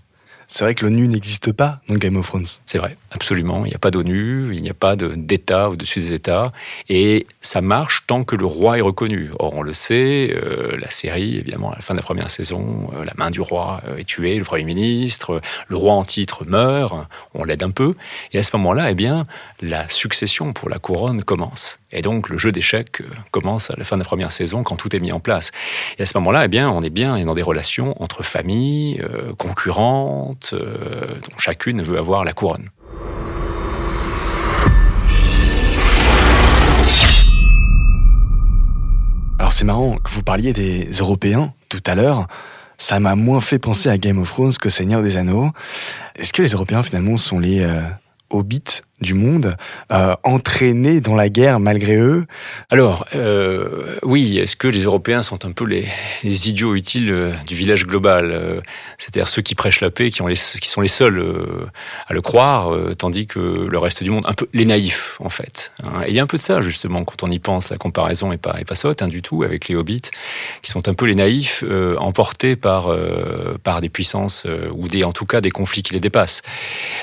C'est 0.51 0.63
vrai 0.63 0.73
que 0.73 0.83
l'ONU 0.83 1.07
n'existe 1.07 1.51
pas 1.51 1.77
dans 1.87 1.93
Game 1.93 2.17
of 2.17 2.27
Thrones. 2.27 2.47
C'est 2.65 2.79
vrai, 2.79 2.97
absolument. 3.11 3.65
Il 3.65 3.69
n'y 3.69 3.75
a 3.75 3.79
pas 3.79 3.91
d'ONU, 3.91 4.49
il 4.51 4.63
n'y 4.63 4.69
a 4.71 4.73
pas 4.73 4.95
d'État 4.95 5.69
au-dessus 5.69 5.99
des 5.99 6.13
États. 6.13 6.51
Et 6.89 7.27
ça 7.39 7.61
marche 7.61 8.07
tant 8.07 8.23
que 8.23 8.35
le 8.35 8.47
roi 8.47 8.79
est 8.79 8.81
reconnu. 8.81 9.29
Or, 9.37 9.53
on 9.53 9.61
le 9.61 9.73
sait, 9.73 10.35
euh, 10.35 10.75
la 10.77 10.89
série, 10.89 11.37
évidemment, 11.37 11.71
à 11.71 11.75
la 11.75 11.81
fin 11.81 11.93
de 11.93 11.99
la 11.99 12.03
première 12.03 12.31
saison, 12.31 12.89
euh, 12.95 13.05
la 13.05 13.13
main 13.15 13.29
du 13.29 13.41
roi 13.41 13.83
euh, 13.87 13.97
est 13.97 14.05
tuée, 14.05 14.39
le 14.39 14.43
Premier 14.43 14.63
ministre, 14.63 15.39
le 15.67 15.75
roi 15.77 15.93
en 15.93 16.03
titre 16.03 16.43
meurt, 16.45 16.95
on 17.35 17.43
l'aide 17.43 17.61
un 17.61 17.69
peu. 17.71 17.93
Et 18.33 18.39
à 18.39 18.43
ce 18.43 18.49
moment-là, 18.57 18.89
eh 18.89 18.95
bien, 18.95 19.27
la 19.61 19.87
succession 19.87 20.51
pour 20.53 20.67
la 20.67 20.79
couronne 20.79 21.23
commence. 21.23 21.78
Et 21.91 22.01
donc, 22.01 22.29
le 22.29 22.37
jeu 22.37 22.51
d'échecs 22.51 23.01
euh, 23.01 23.05
commence 23.31 23.71
à 23.71 23.75
la 23.77 23.83
fin 23.83 23.97
de 23.97 24.01
la 24.01 24.05
première 24.05 24.31
saison 24.31 24.63
quand 24.63 24.75
tout 24.75 24.95
est 24.95 24.99
mis 24.99 25.11
en 25.11 25.19
place. 25.19 25.51
Et 25.97 26.03
à 26.03 26.05
ce 26.05 26.15
moment-là, 26.17 26.45
eh 26.45 26.47
bien, 26.47 26.69
on 26.69 26.83
est 26.83 26.91
bien 26.91 27.23
dans 27.25 27.33
des 27.33 27.41
relations 27.41 27.99
entre 28.01 28.23
familles, 28.23 29.01
euh, 29.01 29.33
concurrentes, 29.33 30.51
euh, 30.53 31.07
dont 31.07 31.37
chacune 31.37 31.81
veut 31.81 31.97
avoir 31.97 32.23
la 32.23 32.33
couronne. 32.33 32.65
Alors, 39.39 39.51
c'est 39.51 39.65
marrant 39.65 39.97
que 39.97 40.11
vous 40.11 40.21
parliez 40.21 40.53
des 40.53 40.85
Européens 40.99 41.53
tout 41.69 41.81
à 41.87 41.95
l'heure. 41.95 42.27
Ça 42.77 42.99
m'a 42.99 43.15
moins 43.15 43.41
fait 43.41 43.57
penser 43.57 43.89
à 43.89 43.97
Game 43.97 44.19
of 44.19 44.29
Thrones 44.29 44.53
qu'au 44.61 44.69
Seigneur 44.69 45.01
des 45.01 45.17
Anneaux. 45.17 45.49
Est-ce 46.15 46.33
que 46.33 46.43
les 46.43 46.51
Européens, 46.51 46.83
finalement, 46.83 47.17
sont 47.17 47.39
les 47.39 47.67
hobbits 48.29 48.83
du 49.01 49.13
monde, 49.13 49.55
euh, 49.91 50.13
entraînés 50.23 51.01
dans 51.01 51.15
la 51.15 51.29
guerre 51.29 51.59
malgré 51.59 51.95
eux 51.95 52.25
Alors, 52.69 53.05
euh, 53.15 53.97
oui, 54.03 54.37
est-ce 54.37 54.55
que 54.55 54.67
les 54.67 54.83
Européens 54.83 55.21
sont 55.21 55.45
un 55.45 55.51
peu 55.51 55.65
les, 55.65 55.87
idiots 56.23 56.75
utiles 56.75 57.11
euh, 57.11 57.33
du 57.47 57.55
village 57.55 57.85
global 57.85 58.31
euh, 58.31 58.61
C'est-à-dire 58.97 59.27
ceux 59.27 59.41
qui 59.41 59.55
prêchent 59.55 59.81
la 59.81 59.89
paix, 59.89 60.09
qui, 60.09 60.17
sont 60.69 60.81
les 60.81 60.87
seuls 60.87 61.23
à 62.07 62.13
le 62.13 62.21
croire, 62.21 62.71
tandis 62.97 63.27
que 63.27 63.39
le 63.39 63.77
reste 63.77 64.03
du 64.03 64.11
monde, 64.11 64.25
un 64.27 64.33
peu 64.33 64.47
les 64.53 64.65
naïfs, 64.65 65.17
en 65.19 65.29
fait. 65.29 65.71
Hein. 65.83 66.03
Et 66.05 66.09
il 66.09 66.15
y 66.15 66.19
a 66.19 66.23
un 66.23 66.27
peu 66.27 66.37
de 66.37 66.41
ça, 66.41 66.61
justement, 66.61 67.03
quand 67.03 67.23
on 67.23 67.29
y 67.29 67.39
pense, 67.39 67.69
la 67.69 67.77
comparaison 67.77 68.29
n'est 68.29 68.37
pas, 68.37 68.55
sotte 68.73 69.01
hein, 69.01 69.07
du 69.07 69.21
tout 69.21 69.43
avec 69.43 69.67
les 69.67 69.75
hobbits, 69.75 70.11
qui 70.61 70.71
sont 70.71 70.87
un 70.87 70.93
peu 70.93 71.05
les 71.05 71.15
naïfs, 71.15 71.63
emportés 71.97 72.55
par, 72.55 72.89
des 73.81 73.89
puissances, 73.89 74.47
ou 74.71 74.85
en 75.03 75.11
tout 75.11 75.25
cas 75.25 75.41
des 75.41 75.51
conflits 75.51 75.83
qui 75.83 75.93
les 75.93 75.99
dépassent. 75.99 76.41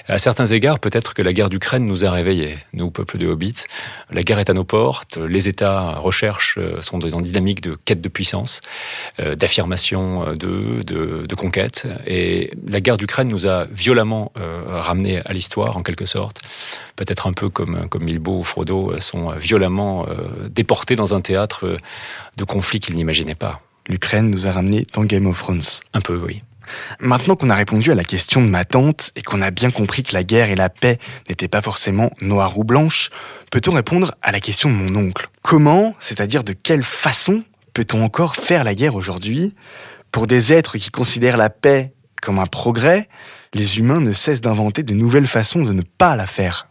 À 0.09 0.19
certains 0.19 0.47
égards, 0.47 0.79
peut-être 0.79 1.15
que 1.15 1.23
la 1.23 1.33
guerre 1.33 1.49
d'Ukraine 1.49 1.86
nous 1.87 2.05
a 2.05 2.11
réveillés, 2.11 2.59
nous, 2.73 2.91
peuple 2.91 3.19
de 3.19 3.27
hobbits. 3.27 3.65
La 4.11 4.23
guerre 4.23 4.39
est 4.39 4.51
à 4.51 4.53
nos 4.53 4.65
portes, 4.65 5.19
les 5.19 5.49
États 5.49 5.99
recherchent, 5.99 6.59
euh, 6.59 6.81
sont 6.83 6.99
dans 6.99 7.19
une 7.19 7.23
dynamique 7.23 7.61
de 7.61 7.77
quête 7.85 8.01
de 8.01 8.09
puissance, 8.09 8.61
euh, 9.21 9.35
d'affirmation 9.35 10.27
euh, 10.27 10.35
de, 10.35 10.83
de, 10.83 11.27
de 11.27 11.35
conquête. 11.35 11.87
Et 12.07 12.51
la 12.67 12.81
guerre 12.81 12.97
d'Ukraine 12.97 13.29
nous 13.29 13.47
a 13.47 13.65
violemment 13.65 14.33
ramenés 14.37 15.21
à 15.25 15.33
l'histoire, 15.33 15.77
en 15.77 15.83
quelque 15.83 16.07
sorte. 16.07 16.43
Peut-être 16.97 17.27
un 17.27 17.33
peu 17.33 17.49
comme, 17.49 17.89
comme 17.89 18.07
ou 18.27 18.43
Frodo 18.43 18.99
sont 19.01 19.31
violemment 19.33 20.07
déportés 20.51 20.97
dans 20.97 21.15
un 21.15 21.21
théâtre 21.21 21.77
de 22.37 22.45
conflits 22.45 22.81
qu'ils 22.81 22.97
n'imaginaient 22.97 23.35
pas. 23.35 23.63
L'Ukraine 23.89 24.31
nous 24.31 24.47
a 24.47 24.53
ramenés 24.53 24.87
dans 24.95 25.05
Game 25.05 25.27
of 25.27 25.39
Thrones. 25.39 25.63
Un 25.95 26.01
peu, 26.01 26.17
oui. 26.17 26.43
Maintenant 27.01 27.37
qu'on 27.37 27.51
a 27.51 27.55
répondu 27.55 27.93
à 27.93 27.95
la 27.95 28.05
question 28.05 28.43
de 28.43 28.49
ma 28.49 28.65
tante 28.65 29.11
et 29.17 29.23
qu'on 29.23 29.43
a 29.43 29.51
bien 29.51 29.71
compris 29.71 30.03
que 30.03 30.15
la 30.15 30.25
guerre 30.25 30.51
et 30.51 30.55
la 30.55 30.69
paix 30.69 30.99
n'étaient 31.29 31.49
pas 31.49 31.63
forcément 31.63 32.11
noires 32.21 32.59
ou 32.59 32.65
blanches, 32.65 33.11
peut-on 33.51 33.73
répondre 33.73 34.15
à 34.23 34.33
la 34.33 34.41
question 34.41 34.71
de 34.71 34.75
mon 34.75 34.95
oncle? 34.97 35.29
Comment, 35.43 35.95
c'est-à-dire 36.01 36.45
de 36.45 36.53
quelle 36.53 36.83
façon, 36.83 37.43
peut-on 37.75 38.03
encore 38.03 38.37
faire 38.37 38.65
la 38.65 38.75
guerre 38.75 38.95
aujourd'hui? 38.95 39.55
Pour 40.13 40.27
des 40.27 40.53
êtres 40.53 40.79
qui 40.79 40.91
considèrent 40.91 41.37
la 41.37 41.51
paix 41.51 41.93
comme 42.23 42.39
un 42.39 42.47
progrès, 42.47 43.09
les 43.55 43.79
humains 43.79 44.01
ne 44.01 44.13
cessent 44.13 44.41
d'inventer 44.41 44.83
de 44.83 44.95
nouvelles 44.95 45.27
façons 45.27 45.63
de 45.63 45.73
ne 45.73 45.83
pas 45.83 46.17
la 46.17 46.27
faire. 46.27 46.69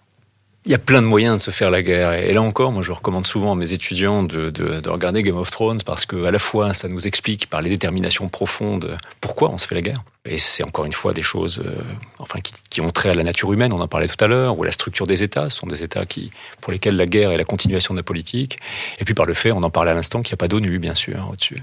Il 0.68 0.72
y 0.72 0.76
a 0.76 0.80
plein 0.80 1.04
de 1.04 1.08
moyens 1.08 1.36
de 1.36 1.42
se 1.42 1.52
faire 1.52 1.70
la 1.70 1.84
guerre. 1.84 2.14
Et 2.14 2.34
là 2.34 2.42
encore, 2.42 2.72
moi, 2.72 2.82
je 2.82 2.92
recommande 2.92 3.28
souvent 3.28 3.52
à 3.52 3.56
mes 3.56 3.72
étudiants 3.74 4.24
de, 4.24 4.50
de, 4.50 4.80
de 4.80 4.90
regarder 4.90 5.22
Game 5.22 5.38
of 5.38 5.52
Thrones 5.52 5.82
parce 5.86 6.08
que, 6.08 6.26
à 6.26 6.32
la 6.32 6.40
fois, 6.40 6.74
ça 6.74 6.88
nous 6.88 7.06
explique 7.06 7.48
par 7.52 7.62
les 7.62 7.70
déterminations 7.70 8.30
profondes 8.30 8.98
pourquoi 9.22 9.52
on 9.52 9.60
se 9.60 9.68
fait 9.68 9.76
la 9.76 9.82
guerre. 9.82 10.04
Et 10.28 10.40
c'est 10.40 10.64
encore 10.64 10.86
une 10.86 10.92
fois 10.92 11.14
des 11.14 11.22
choses, 11.22 11.62
euh, 11.64 11.84
enfin, 12.18 12.40
qui, 12.40 12.52
qui, 12.72 12.82
ont 12.82 12.90
trait 12.90 13.10
à 13.10 13.14
la 13.14 13.22
nature 13.22 13.54
humaine. 13.54 13.74
On 13.74 13.80
en 13.80 13.88
parlait 13.88 14.08
tout 14.08 14.24
à 14.26 14.28
l'heure, 14.28 14.58
ou 14.58 14.64
à 14.64 14.66
la 14.66 14.72
structure 14.72 15.06
des 15.06 15.22
États. 15.22 15.52
Ce 15.52 15.60
sont 15.60 15.68
des 15.68 15.84
États 15.84 16.08
qui, 16.08 16.32
pour 16.62 16.74
lesquels 16.74 16.96
la 16.96 17.06
guerre 17.06 17.32
est 17.32 17.38
la 17.38 17.44
continuation 17.44 17.94
de 17.94 18.00
la 18.00 18.04
politique. 18.04 18.58
Et 18.98 19.06
puis 19.06 19.14
par 19.14 19.28
le 19.28 19.36
fait, 19.36 19.52
on 19.52 19.62
en 19.62 19.70
parlait 19.70 19.92
à 19.92 19.94
l'instant, 19.94 20.24
qu'il 20.24 20.34
n'y 20.34 20.38
a 20.38 20.42
pas 20.42 20.48
d'ONU, 20.48 20.80
bien 20.80 20.96
sûr, 20.96 21.30
au-dessus. 21.32 21.62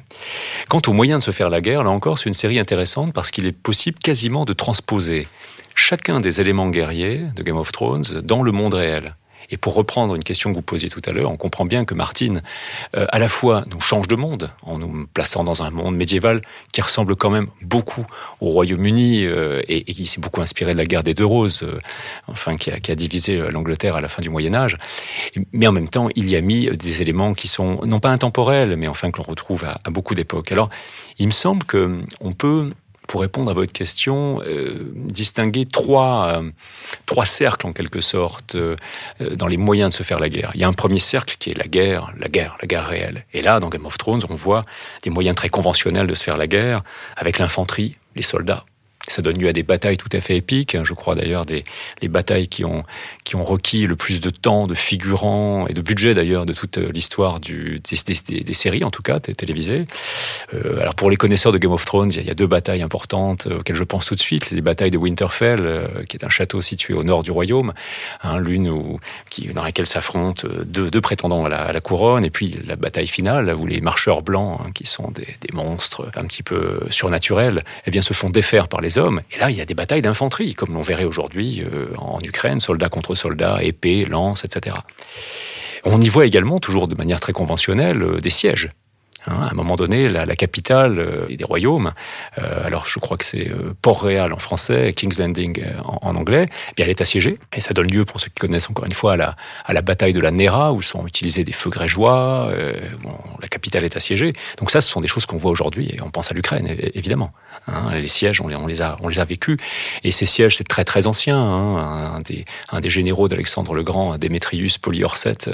Quant 0.68 0.80
aux 0.86 0.92
moyens 0.92 1.18
de 1.18 1.24
se 1.24 1.32
faire 1.32 1.50
la 1.50 1.60
guerre, 1.60 1.82
là 1.82 1.90
encore, 1.90 2.18
c'est 2.18 2.26
une 2.28 2.34
série 2.34 2.60
intéressante 2.60 3.12
parce 3.12 3.32
qu'il 3.32 3.48
est 3.48 3.52
possible 3.52 3.98
quasiment 3.98 4.44
de 4.44 4.52
transposer 4.52 5.26
chacun 5.74 6.20
des 6.20 6.40
éléments 6.40 6.68
guerriers 6.68 7.26
de 7.34 7.42
Game 7.42 7.56
of 7.56 7.72
Thrones 7.72 8.20
dans 8.22 8.42
le 8.42 8.52
monde 8.52 8.74
réel. 8.74 9.14
Et 9.50 9.56
pour 9.56 9.74
reprendre 9.74 10.14
une 10.14 10.24
question 10.24 10.50
que 10.50 10.56
vous 10.56 10.62
posiez 10.62 10.88
tout 10.88 11.02
à 11.04 11.12
l'heure, 11.12 11.30
on 11.30 11.36
comprend 11.36 11.64
bien 11.64 11.84
que 11.84 11.94
Martine, 11.94 12.42
euh, 12.96 13.06
à 13.10 13.18
la 13.18 13.28
fois, 13.28 13.64
nous 13.70 13.80
change 13.80 14.08
de 14.08 14.16
monde 14.16 14.50
en 14.62 14.78
nous 14.78 15.06
plaçant 15.12 15.44
dans 15.44 15.62
un 15.62 15.70
monde 15.70 15.94
médiéval 15.94 16.40
qui 16.72 16.80
ressemble 16.80 17.16
quand 17.16 17.30
même 17.30 17.48
beaucoup 17.60 18.06
au 18.40 18.46
Royaume-Uni 18.46 19.26
euh, 19.26 19.60
et, 19.68 19.84
qui 19.84 20.06
s'est 20.06 20.20
beaucoup 20.20 20.40
inspiré 20.40 20.72
de 20.72 20.78
la 20.78 20.86
guerre 20.86 21.02
des 21.02 21.14
Deux 21.14 21.26
Roses, 21.26 21.64
euh, 21.64 21.78
enfin 22.28 22.56
qui 22.56 22.70
a, 22.70 22.94
divisé 22.94 23.36
l'Angleterre 23.50 23.96
à 23.96 24.00
la 24.00 24.08
fin 24.08 24.22
du 24.22 24.30
Moyen 24.30 24.54
Âge. 24.54 24.76
Mais 25.52 25.66
en 25.66 25.72
même 25.72 25.88
temps, 25.88 26.08
il 26.14 26.30
y 26.30 26.36
a 26.36 26.40
mis 26.40 26.70
des 26.70 27.02
éléments 27.02 27.34
qui 27.34 27.48
sont 27.48 27.80
non 27.84 28.00
pas 28.00 28.10
intemporels, 28.10 28.76
mais 28.76 28.88
enfin 28.88 29.10
que 29.10 29.18
l'on 29.18 29.24
retrouve 29.24 29.64
à, 29.64 29.80
à 29.84 29.90
beaucoup 29.90 30.14
d'époques. 30.14 30.52
Alors, 30.52 30.70
il 31.18 31.26
me 31.26 31.32
semble 31.32 31.64
que 31.64 32.00
on 32.20 32.32
peut 32.32 32.70
pour 33.08 33.20
répondre 33.20 33.50
à 33.50 33.54
votre 33.54 33.72
question, 33.72 34.40
euh, 34.46 34.92
distinguer 34.94 35.64
trois, 35.64 36.38
euh, 36.38 36.50
trois 37.06 37.26
cercles 37.26 37.66
en 37.66 37.72
quelque 37.72 38.00
sorte 38.00 38.54
euh, 38.54 38.76
dans 39.36 39.46
les 39.46 39.56
moyens 39.56 39.90
de 39.90 39.94
se 39.94 40.02
faire 40.02 40.18
la 40.18 40.28
guerre. 40.28 40.50
Il 40.54 40.60
y 40.60 40.64
a 40.64 40.68
un 40.68 40.72
premier 40.72 40.98
cercle 40.98 41.36
qui 41.38 41.50
est 41.50 41.58
la 41.58 41.66
guerre, 41.66 42.12
la 42.18 42.28
guerre, 42.28 42.56
la 42.60 42.66
guerre 42.66 42.86
réelle. 42.86 43.26
Et 43.32 43.42
là, 43.42 43.60
dans 43.60 43.68
Game 43.68 43.86
of 43.86 43.98
Thrones, 43.98 44.22
on 44.28 44.34
voit 44.34 44.62
des 45.02 45.10
moyens 45.10 45.36
très 45.36 45.48
conventionnels 45.48 46.06
de 46.06 46.14
se 46.14 46.24
faire 46.24 46.36
la 46.36 46.46
guerre, 46.46 46.82
avec 47.16 47.38
l'infanterie, 47.38 47.96
les 48.14 48.22
soldats. 48.22 48.64
Ça 49.08 49.20
donne 49.20 49.38
lieu 49.38 49.48
à 49.48 49.52
des 49.52 49.64
batailles 49.64 49.96
tout 49.96 50.08
à 50.12 50.20
fait 50.20 50.36
épiques. 50.36 50.76
Je 50.82 50.94
crois 50.94 51.16
d'ailleurs 51.16 51.44
des 51.44 51.64
les 52.00 52.08
batailles 52.08 52.46
qui 52.46 52.64
ont 52.64 52.84
qui 53.24 53.34
ont 53.34 53.42
requis 53.42 53.86
le 53.86 53.96
plus 53.96 54.20
de 54.20 54.30
temps, 54.30 54.68
de 54.68 54.74
figurants 54.74 55.66
et 55.66 55.74
de 55.74 55.80
budget 55.80 56.14
d'ailleurs 56.14 56.46
de 56.46 56.52
toute 56.52 56.76
l'histoire 56.76 57.40
des, 57.40 57.80
des, 57.80 58.54
séries 58.54 58.84
en 58.84 58.90
tout 58.90 59.02
cas 59.02 59.18
télévisées. 59.18 59.86
Euh, 60.54 60.80
alors 60.80 60.94
pour 60.94 61.10
les 61.10 61.16
connaisseurs 61.16 61.52
de 61.52 61.58
Game 61.58 61.72
of 61.72 61.84
Thrones, 61.84 62.10
il 62.14 62.22
y, 62.22 62.30
a, 62.30 62.34
deux 62.34 62.46
batailles 62.46 62.82
importantes 62.82 63.46
auxquelles 63.46 63.76
je 63.76 63.84
pense 63.84 64.06
tout 64.06 64.14
de 64.14 64.20
suite. 64.20 64.50
Les 64.50 64.60
batailles 64.60 64.90
de 64.90 64.98
Winterfell, 64.98 65.60
euh, 65.60 66.04
qui 66.08 66.16
est 66.16 66.24
un 66.24 66.28
château 66.28 66.60
situé 66.60 66.94
au 66.94 67.04
nord 67.04 67.22
du 67.22 67.30
royaume, 67.30 67.72
hein, 68.22 68.38
l'une 68.38 68.98
dans 69.54 69.62
laquelle 69.62 69.86
s'affrontent 69.86 70.46
deux, 70.64 71.00
prétendants 71.00 71.44
à 71.44 71.72
la, 71.72 71.80
couronne, 71.80 72.24
et 72.24 72.30
puis 72.30 72.58
la 72.66 72.76
bataille 72.76 73.06
finale 73.06 73.54
où 73.54 73.66
les 73.66 73.80
marcheurs 73.80 74.22
blancs, 74.22 74.60
hein, 74.62 74.70
qui 74.74 74.86
sont 74.86 75.10
des, 75.10 75.26
monstres 75.52 76.10
un 76.14 76.24
petit 76.24 76.42
peu 76.42 76.80
surnaturels, 76.90 77.64
eh 77.86 77.90
bien 77.90 78.02
se 78.02 78.14
font 78.14 78.30
défaire 78.30 78.68
par 78.68 78.80
les 78.80 78.98
hommes. 78.98 79.20
Et 79.32 79.38
là, 79.38 79.50
il 79.50 79.56
y 79.56 79.60
a 79.60 79.64
des 79.64 79.74
batailles 79.74 80.02
d'infanterie, 80.02 80.54
comme 80.54 80.74
l'on 80.74 80.82
verrait 80.82 81.04
aujourd'hui 81.04 81.62
euh, 81.62 81.88
en 81.98 82.18
Ukraine, 82.24 82.60
soldats 82.60 82.88
contre 82.88 83.14
soldats, 83.14 83.62
épées, 83.62 84.04
lances, 84.04 84.44
etc. 84.44 84.76
On 85.84 86.00
y 86.00 86.08
voit 86.08 86.26
également, 86.26 86.58
toujours 86.58 86.88
de 86.88 86.94
manière 86.94 87.20
très 87.20 87.32
conventionnelle, 87.32 88.02
euh, 88.02 88.18
des 88.18 88.30
sièges. 88.30 88.70
Hein, 89.26 89.42
à 89.42 89.50
un 89.50 89.54
moment 89.54 89.76
donné, 89.76 90.08
la, 90.08 90.26
capitale 90.36 90.98
euh, 90.98 91.26
des 91.28 91.44
royaumes, 91.44 91.92
euh, 92.38 92.66
alors 92.66 92.86
je 92.86 92.98
crois 92.98 93.16
que 93.16 93.24
c'est 93.24 93.48
euh, 93.48 93.74
Port-Réal 93.80 94.32
en 94.32 94.38
français, 94.38 94.92
King's 94.94 95.20
Landing 95.20 95.62
en, 95.84 95.98
en 96.02 96.16
anglais, 96.16 96.46
eh 96.50 96.74
bien 96.74 96.86
elle 96.86 96.90
est 96.90 97.00
assiégée. 97.00 97.38
Et 97.54 97.60
ça 97.60 97.72
donne 97.72 97.90
lieu, 97.90 98.04
pour 98.04 98.20
ceux 98.20 98.28
qui 98.28 98.40
connaissent 98.40 98.68
encore 98.68 98.84
une 98.84 98.92
fois, 98.92 99.12
à 99.12 99.16
la, 99.16 99.36
à 99.64 99.72
la 99.72 99.82
bataille 99.82 100.12
de 100.12 100.20
la 100.20 100.30
Nera, 100.30 100.72
où 100.72 100.82
sont 100.82 101.06
utilisés 101.06 101.44
des 101.44 101.52
feux 101.52 101.70
grégeois. 101.70 102.52
La 103.40 103.48
capitale 103.48 103.84
est 103.84 103.96
assiégée. 103.96 104.32
Donc 104.58 104.70
ça, 104.70 104.80
ce 104.80 104.88
sont 104.88 105.00
des 105.00 105.08
choses 105.08 105.26
qu'on 105.26 105.36
voit 105.36 105.50
aujourd'hui, 105.50 105.90
et 105.92 106.00
on 106.02 106.10
pense 106.10 106.30
à 106.30 106.34
l'Ukraine, 106.34 106.66
évidemment. 106.94 107.32
Hein, 107.68 107.90
les 107.94 108.08
sièges, 108.08 108.40
on 108.40 108.48
les, 108.48 108.56
on 108.56 108.66
les, 108.66 108.82
a, 108.82 108.96
on 109.00 109.08
les 109.08 109.18
a 109.18 109.24
vécus. 109.24 109.56
Et 110.02 110.10
ces 110.10 110.26
sièges, 110.26 110.56
c'est 110.56 110.66
très 110.66 110.84
très 110.84 111.06
ancien. 111.06 111.36
Hein, 111.36 112.16
un, 112.16 112.18
des, 112.20 112.44
un 112.70 112.80
des 112.80 112.90
généraux 112.90 113.28
d'Alexandre 113.28 113.74
le 113.74 113.82
Grand, 113.82 114.18
Démétrius 114.18 114.78
Polyorcète, 114.78 115.50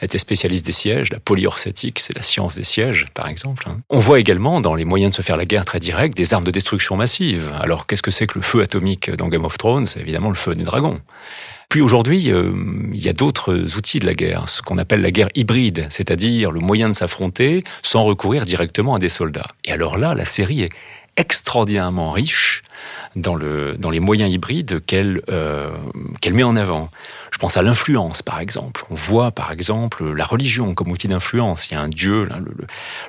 était 0.00 0.18
spécialiste 0.18 0.66
des 0.66 0.72
sièges. 0.72 1.10
La 1.12 1.20
polyorcétique, 1.20 2.00
c'est 2.00 2.16
la 2.16 2.22
science 2.22 2.56
des 2.56 2.64
sièges 2.64 3.06
par 3.14 3.28
exemple. 3.28 3.64
hein. 3.68 3.78
On 3.90 3.98
voit 3.98 4.20
également 4.20 4.60
dans 4.60 4.74
les 4.74 4.84
moyens 4.84 5.12
de 5.12 5.16
se 5.16 5.22
faire 5.22 5.36
la 5.36 5.44
guerre 5.44 5.64
très 5.64 5.80
directe 5.80 6.16
des 6.16 6.34
armes 6.34 6.44
de 6.44 6.50
destruction 6.50 6.96
massive. 6.96 7.52
Alors 7.60 7.86
qu'est-ce 7.86 8.02
que 8.02 8.10
c'est 8.10 8.26
que 8.26 8.38
le 8.38 8.42
feu 8.42 8.62
atomique 8.62 9.10
dans 9.10 9.28
Game 9.28 9.44
of 9.44 9.58
Thrones? 9.58 9.86
C'est 9.86 10.00
évidemment 10.00 10.28
le 10.28 10.34
feu 10.34 10.54
des 10.54 10.64
dragons. 10.64 11.00
Puis 11.68 11.80
aujourd'hui, 11.80 12.30
euh, 12.30 12.52
il 12.92 13.02
y 13.02 13.08
a 13.08 13.14
d'autres 13.14 13.78
outils 13.78 13.98
de 13.98 14.04
la 14.04 14.12
guerre, 14.12 14.50
ce 14.50 14.60
qu'on 14.60 14.76
appelle 14.76 15.00
la 15.00 15.10
guerre 15.10 15.30
hybride, 15.34 15.86
c'est-à-dire 15.88 16.50
le 16.50 16.60
moyen 16.60 16.88
de 16.88 16.92
s'affronter 16.94 17.64
sans 17.80 18.02
recourir 18.02 18.44
directement 18.44 18.94
à 18.94 18.98
des 18.98 19.08
soldats. 19.08 19.48
Et 19.64 19.72
alors 19.72 19.96
là, 19.96 20.14
la 20.14 20.26
série 20.26 20.62
est 20.62 20.70
extraordinairement 21.16 22.10
riche 22.10 22.62
dans, 23.16 23.34
le, 23.34 23.76
dans 23.78 23.90
les 23.90 24.00
moyens 24.00 24.32
hybrides 24.32 24.84
qu'elle 24.84 25.20
euh, 25.30 25.70
qu'elle 26.20 26.34
met 26.34 26.42
en 26.42 26.56
avant. 26.56 26.90
Je 27.32 27.38
pense 27.38 27.56
à 27.56 27.62
l'influence, 27.62 28.20
par 28.20 28.40
exemple. 28.40 28.84
On 28.90 28.94
voit, 28.94 29.30
par 29.30 29.52
exemple, 29.52 30.12
la 30.12 30.24
religion 30.24 30.74
comme 30.74 30.92
outil 30.92 31.08
d'influence. 31.08 31.70
Il 31.70 31.72
y 31.72 31.76
a 31.76 31.80
un 31.80 31.88
dieu, 31.88 32.28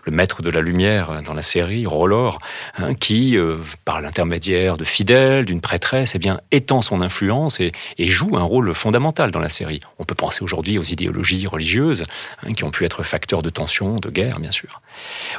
le, 0.06 0.12
maître 0.12 0.42
de 0.42 0.50
la 0.50 0.62
lumière 0.62 1.22
dans 1.24 1.34
la 1.34 1.42
série, 1.42 1.86
Rolor, 1.86 2.38
hein, 2.78 2.94
qui, 2.96 3.38
euh, 3.38 3.58
par 3.84 4.02
l'intermédiaire 4.02 4.78
de 4.78 4.86
fidèles, 4.86 5.44
d'une 5.44 5.60
prêtresse, 5.60 6.16
eh 6.16 6.20
bien, 6.20 6.40
étend 6.52 6.82
son 6.82 7.02
influence 7.02 7.60
et, 7.60 7.74
joue 8.00 8.38
un 8.38 8.44
rôle 8.44 8.74
fondamental 8.74 9.32
dans 9.32 9.40
la 9.40 9.50
série. 9.50 9.82
On 9.98 10.04
peut 10.04 10.16
penser 10.16 10.44
aujourd'hui 10.44 10.78
aux 10.78 10.84
idéologies 10.84 11.48
religieuses 11.48 12.06
hein, 12.44 12.54
qui 12.54 12.64
ont 12.64 12.72
pu 12.72 12.86
être 12.86 13.02
facteurs 13.04 13.42
de 13.42 13.50
tension, 13.50 13.98
de 13.98 14.10
guerre, 14.10 14.40
bien 14.40 14.52
sûr. 14.52 14.82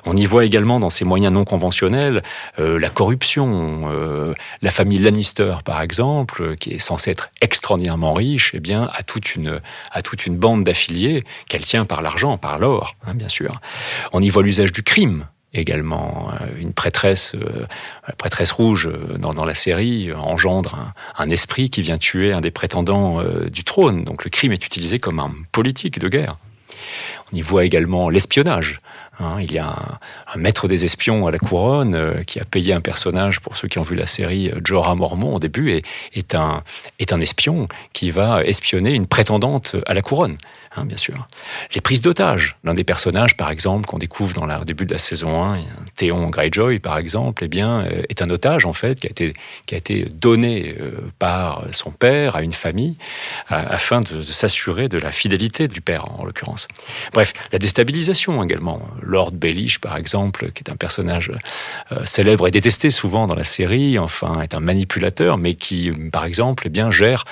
On 0.05 0.17
y 0.17 0.27
voit 0.27 0.45
également 0.45 0.81
dans 0.81 0.91
ces 0.91 1.05
moyens 1.05 1.33
non 1.33 1.45
conventionnels 1.45 2.23
euh, 2.59 2.79
la 2.79 2.91
corruption. 2.91 3.89
Euh, 3.93 4.35
la 4.61 4.71
famille 4.71 4.99
Lannister, 4.99 5.55
par 5.65 5.81
exemple, 5.81 6.57
qui 6.57 6.73
est 6.73 6.79
censée 6.79 7.11
être 7.11 7.31
extraordinairement 7.41 8.13
riche, 8.13 8.51
eh 8.55 8.61
bien, 8.61 8.74
a 8.83 9.03
toute 9.03 9.35
une, 9.35 9.61
a 9.93 10.03
toute 10.03 10.27
une 10.27 10.37
bande 10.37 10.65
d'affiliés 10.65 11.25
qu'elle 11.49 11.65
tient 11.65 11.85
par 11.85 12.03
l'argent, 12.03 12.37
par 12.39 12.59
l'or, 12.59 12.97
hein, 13.07 13.15
bien 13.15 13.29
sûr. 13.29 13.61
On 14.13 14.21
y 14.23 14.29
voit 14.29 14.43
l'usage 14.43 14.73
du 14.73 14.83
crime 14.83 15.27
également. 15.55 16.33
Une 16.61 16.73
prêtresse, 16.73 17.35
euh, 17.37 17.67
prêtresse 18.19 18.51
rouge 18.51 18.91
dans, 19.19 19.33
dans, 19.33 19.45
la 19.45 19.55
série 19.55 20.13
engendre 20.13 20.93
un, 21.17 21.29
esprit 21.29 21.71
qui 21.71 21.81
vient 21.81 21.97
tuer 21.97 22.33
un 22.33 22.41
des 22.41 22.51
prétendants 22.51 23.21
euh, 23.21 23.49
du 23.49 23.65
trône. 23.65 24.05
Donc 24.05 24.25
le 24.25 24.31
crime 24.31 24.53
est 24.53 24.67
utilisé 24.67 24.99
comme 24.99 25.21
un 25.21 25.33
politique 25.53 25.99
de 25.99 26.09
guerre. 26.09 26.37
On 27.33 27.37
y 27.37 27.41
voit 27.41 27.65
également 27.65 28.11
l'espionnage. 28.11 28.81
Hein, 29.21 29.37
il 29.41 29.53
y 29.53 29.59
a 29.59 29.77
un, 30.35 30.39
maître 30.39 30.67
des 30.67 30.85
espions 30.85 31.27
à 31.27 31.31
la 31.31 31.39
couronne 31.39 31.95
euh, 31.95 32.23
qui 32.23 32.41
a 32.41 32.45
payé 32.45 32.73
un 32.73 32.81
personnage, 32.81 33.41
pour 33.41 33.57
ceux 33.57 33.69
qui 33.69 33.79
ont 33.79 33.83
vu 33.83 33.95
la 33.95 34.07
série, 34.07 34.51
euh, 34.51 34.61
Jorah 34.65 34.95
Mormont 34.95 35.37
au 35.37 35.39
début, 35.39 35.83
est 36.15 36.35
un 36.35 37.21
espion 37.21 37.69
qui 37.93 38.11
va 38.11 38.43
espionner 38.45 38.95
une 38.95 39.07
prétendante 39.07 39.77
à 39.87 39.95
la 39.95 40.03
couronne. 40.03 40.37
Hein, 40.77 40.85
bien 40.87 40.97
sûr. 40.97 41.29
Les 41.75 41.81
prises 41.81 42.03
d'otages. 42.03 42.57
L'un 42.65 42.75
des 42.75 42.85
personnages, 42.85 43.37
par 43.37 43.51
exemple, 43.51 43.87
qu'on 43.87 43.99
découvre 43.99 44.35
dans 44.35 44.45
au 44.45 44.65
début 44.65 44.85
de 44.85 44.93
la 44.93 44.99
saison 44.99 45.45
1, 45.45 45.59
Théon 45.97 46.29
Greyjoy, 46.29 46.79
par 46.79 46.99
exemple, 46.99 47.45
eh 47.45 47.49
bien, 47.49 47.81
euh, 47.81 48.03
est 48.09 48.23
un 48.23 48.31
otage, 48.31 48.67
en 48.67 48.73
fait, 48.73 49.01
qui 49.01 49.07
a 49.07 49.11
été, 49.11 49.33
qui 49.67 49.75
a 49.75 49.79
été 49.79 50.05
donné 50.05 50.77
par 51.19 51.65
son 51.73 51.91
père 51.91 52.37
à 52.37 52.43
une 52.43 52.53
famille 52.53 52.97
afin 53.49 54.01
de, 54.01 54.23
s'assurer 54.23 54.89
de 54.89 54.99
la 54.99 55.13
fidélité 55.13 55.69
du 55.69 55.81
père, 55.81 56.11
en 56.19 56.25
l'occurrence. 56.25 56.69
Bref, 57.13 57.33
la 57.53 57.59
déstabilisation 57.59 58.43
également. 58.43 58.81
Lord 59.03 59.33
Baelish, 59.33 59.79
par 59.79 59.97
exemple, 59.97 60.51
qui 60.53 60.63
est 60.67 60.71
un 60.71 60.77
personnage 60.77 61.31
euh, 61.93 62.05
célèbre 62.05 62.47
et 62.47 62.51
détesté 62.51 62.91
souvent 62.91 63.27
dans 63.27 63.35
la 63.35 63.45
série, 63.45 63.99
enfin, 63.99 64.41
est 64.41 64.55
un 64.55 64.61
manipulateur, 64.61 65.39
mais 65.39 65.55
qui, 65.55 65.91
par 66.13 66.25
exemple, 66.25 66.65
eh 66.67 66.71
bien, 66.71 66.91
gère 66.91 67.25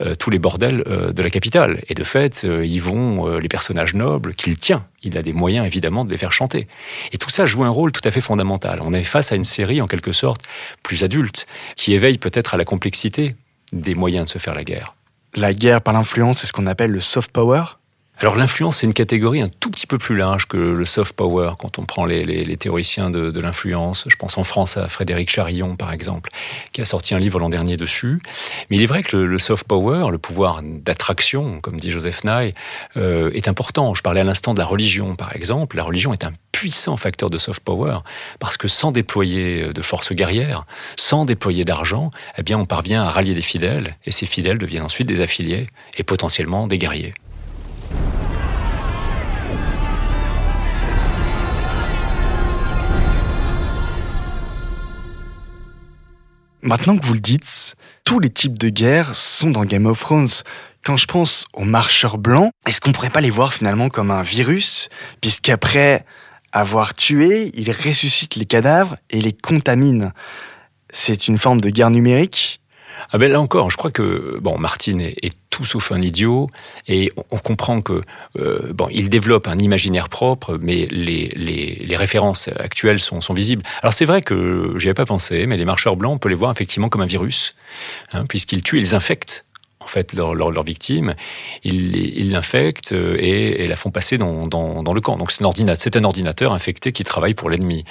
euh, 0.00 0.14
tous 0.14 0.30
les 0.30 0.38
bordels 0.38 0.82
euh, 0.86 1.12
de 1.12 1.22
la 1.22 1.30
capitale. 1.30 1.82
Et 1.88 1.94
de 1.94 2.04
fait, 2.04 2.46
ils 2.64 2.80
vont 2.80 2.89
les 2.96 3.48
personnages 3.48 3.94
nobles 3.94 4.34
qu'il 4.34 4.56
tient. 4.56 4.86
Il 5.02 5.16
a 5.16 5.22
des 5.22 5.32
moyens, 5.32 5.66
évidemment, 5.66 6.04
de 6.04 6.10
les 6.10 6.18
faire 6.18 6.32
chanter. 6.32 6.68
Et 7.12 7.18
tout 7.18 7.30
ça 7.30 7.46
joue 7.46 7.64
un 7.64 7.70
rôle 7.70 7.92
tout 7.92 8.00
à 8.04 8.10
fait 8.10 8.20
fondamental. 8.20 8.80
On 8.82 8.92
est 8.92 9.04
face 9.04 9.32
à 9.32 9.36
une 9.36 9.44
série, 9.44 9.80
en 9.80 9.86
quelque 9.86 10.12
sorte, 10.12 10.42
plus 10.82 11.04
adulte, 11.04 11.46
qui 11.76 11.92
éveille 11.92 12.18
peut-être 12.18 12.54
à 12.54 12.56
la 12.56 12.64
complexité 12.64 13.34
des 13.72 13.94
moyens 13.94 14.26
de 14.26 14.30
se 14.30 14.38
faire 14.38 14.54
la 14.54 14.64
guerre. 14.64 14.94
La 15.34 15.52
guerre 15.54 15.80
par 15.80 15.94
l'influence, 15.94 16.38
c'est 16.38 16.46
ce 16.46 16.52
qu'on 16.52 16.66
appelle 16.66 16.90
le 16.90 17.00
soft 17.00 17.30
power 17.30 17.62
alors 18.20 18.36
l'influence, 18.36 18.76
c'est 18.78 18.86
une 18.86 18.92
catégorie 18.92 19.40
un 19.40 19.48
tout 19.48 19.70
petit 19.70 19.86
peu 19.86 19.96
plus 19.96 20.14
large 20.14 20.46
que 20.46 20.58
le 20.58 20.84
soft 20.84 21.16
power 21.16 21.52
quand 21.58 21.78
on 21.78 21.86
prend 21.86 22.04
les, 22.04 22.56
théoriciens 22.58 23.08
de, 23.08 23.40
l'influence. 23.40 24.04
Je 24.08 24.16
pense 24.16 24.36
en 24.36 24.44
France 24.44 24.76
à 24.76 24.90
Frédéric 24.90 25.30
Charillon, 25.30 25.74
par 25.74 25.90
exemple, 25.90 26.28
qui 26.72 26.82
a 26.82 26.84
sorti 26.84 27.14
un 27.14 27.18
livre 27.18 27.38
l'an 27.38 27.48
dernier 27.48 27.78
dessus. 27.78 28.20
Mais 28.68 28.76
il 28.76 28.82
est 28.82 28.86
vrai 28.86 29.02
que 29.02 29.16
le, 29.16 29.38
soft 29.38 29.66
power, 29.66 30.10
le 30.10 30.18
pouvoir 30.18 30.60
d'attraction, 30.62 31.62
comme 31.62 31.80
dit 31.80 31.90
Joseph 31.90 32.24
Nye, 32.24 32.52
euh, 32.98 33.30
est 33.32 33.48
important. 33.48 33.94
Je 33.94 34.02
parlais 34.02 34.20
à 34.20 34.24
l'instant 34.24 34.52
de 34.52 34.58
la 34.58 34.66
religion, 34.66 35.16
par 35.16 35.34
exemple. 35.34 35.78
La 35.78 35.82
religion 35.82 36.12
est 36.12 36.26
un 36.26 36.32
puissant 36.52 36.98
facteur 36.98 37.30
de 37.30 37.38
soft 37.38 37.64
power 37.64 38.00
parce 38.38 38.58
que 38.58 38.68
sans 38.68 38.92
déployer 38.92 39.72
de 39.72 39.80
forces 39.80 40.12
guerrières, 40.12 40.66
sans 40.98 41.24
déployer 41.24 41.64
d'argent, 41.64 42.10
eh 42.36 42.42
bien 42.42 42.58
on 42.58 42.66
parvient 42.66 43.02
à 43.02 43.08
rallier 43.08 43.34
des 43.34 43.40
fidèles 43.40 43.96
et 44.04 44.10
ces 44.10 44.26
fidèles 44.26 44.58
deviennent 44.58 44.84
ensuite 44.84 45.08
des 45.08 45.22
affiliés 45.22 45.68
et 45.96 46.02
potentiellement 46.02 46.66
des 46.66 46.76
guerriers. 46.76 47.14
Maintenant 56.62 56.98
que 56.98 57.06
vous 57.06 57.14
le 57.14 57.20
dites, 57.20 57.74
tous 58.04 58.20
les 58.20 58.28
types 58.28 58.58
de 58.58 58.68
guerres 58.68 59.14
sont 59.14 59.50
dans 59.50 59.64
Game 59.64 59.86
of 59.86 59.98
Thrones. 59.98 60.28
Quand 60.84 60.96
je 60.96 61.06
pense 61.06 61.46
aux 61.52 61.64
marcheurs 61.64 62.18
blancs, 62.18 62.52
est-ce 62.66 62.80
qu'on 62.80 62.92
pourrait 62.92 63.10
pas 63.10 63.20
les 63.20 63.30
voir 63.30 63.52
finalement 63.52 63.88
comme 63.88 64.10
un 64.10 64.22
virus, 64.22 64.88
puisqu'après 65.20 66.04
avoir 66.52 66.94
tué, 66.94 67.50
ils 67.54 67.70
ressuscitent 67.70 68.36
les 68.36 68.44
cadavres 68.44 68.96
et 69.10 69.20
les 69.20 69.32
contaminent? 69.32 70.12
C'est 70.90 71.28
une 71.28 71.38
forme 71.38 71.60
de 71.60 71.70
guerre 71.70 71.90
numérique? 71.90 72.60
Ah 73.10 73.18
ben 73.18 73.32
là 73.32 73.40
encore, 73.40 73.70
je 73.70 73.76
crois 73.76 73.90
que 73.90 74.38
bon, 74.40 74.58
Martine 74.58 75.00
est, 75.00 75.34
sauf 75.64 75.92
un 75.92 76.00
idiot 76.00 76.48
et 76.88 77.12
on, 77.30 77.38
comprend 77.38 77.82
que 77.82 78.02
euh, 78.38 78.72
bon, 78.72 78.88
il 78.90 79.08
développe 79.08 79.48
un 79.48 79.58
imaginaire 79.58 80.08
propre, 80.08 80.58
mais 80.60 80.86
les, 80.90 81.28
les, 81.34 81.96
références 81.96 82.48
actuelles 82.58 83.00
sont, 83.00 83.20
sont 83.20 83.34
visibles. 83.34 83.62
Alors 83.82 83.92
c'est 83.92 84.04
vrai 84.04 84.22
que 84.22 84.74
j'y 84.76 84.88
avais 84.88 84.94
pas 84.94 85.06
pensé, 85.06 85.46
mais 85.46 85.56
les 85.56 85.64
marcheurs 85.64 85.96
blancs, 85.96 86.14
on 86.14 86.18
peut 86.18 86.28
les 86.28 86.34
voir 86.34 86.50
effectivement 86.50 86.88
comme 86.88 87.02
un 87.02 87.06
virus, 87.06 87.54
hein, 88.12 88.24
puisqu'ils 88.26 88.62
tuent, 88.62 88.80
ils 88.80 88.94
infectent 88.94 89.44
en 89.49 89.49
fait 89.90 90.12
leur, 90.14 90.34
leur, 90.34 90.62
victime, 90.62 91.14
ils 91.64 92.30
l'infectent 92.30 92.92
euh, 92.92 93.16
et, 93.18 93.66
la 93.66 93.76
font 93.76 93.90
passer 93.90 94.18
dans, 94.18 94.94
le 94.94 95.00
camp. 95.00 95.16
Donc 95.16 95.32
c'est 95.32 95.42
un, 95.42 96.04
ordinateur, 96.04 96.52
infecté 96.52 96.92
qui 96.92 97.02
travaille 97.04 97.34
pour 97.34 97.50
l'ennemi. 97.50 97.84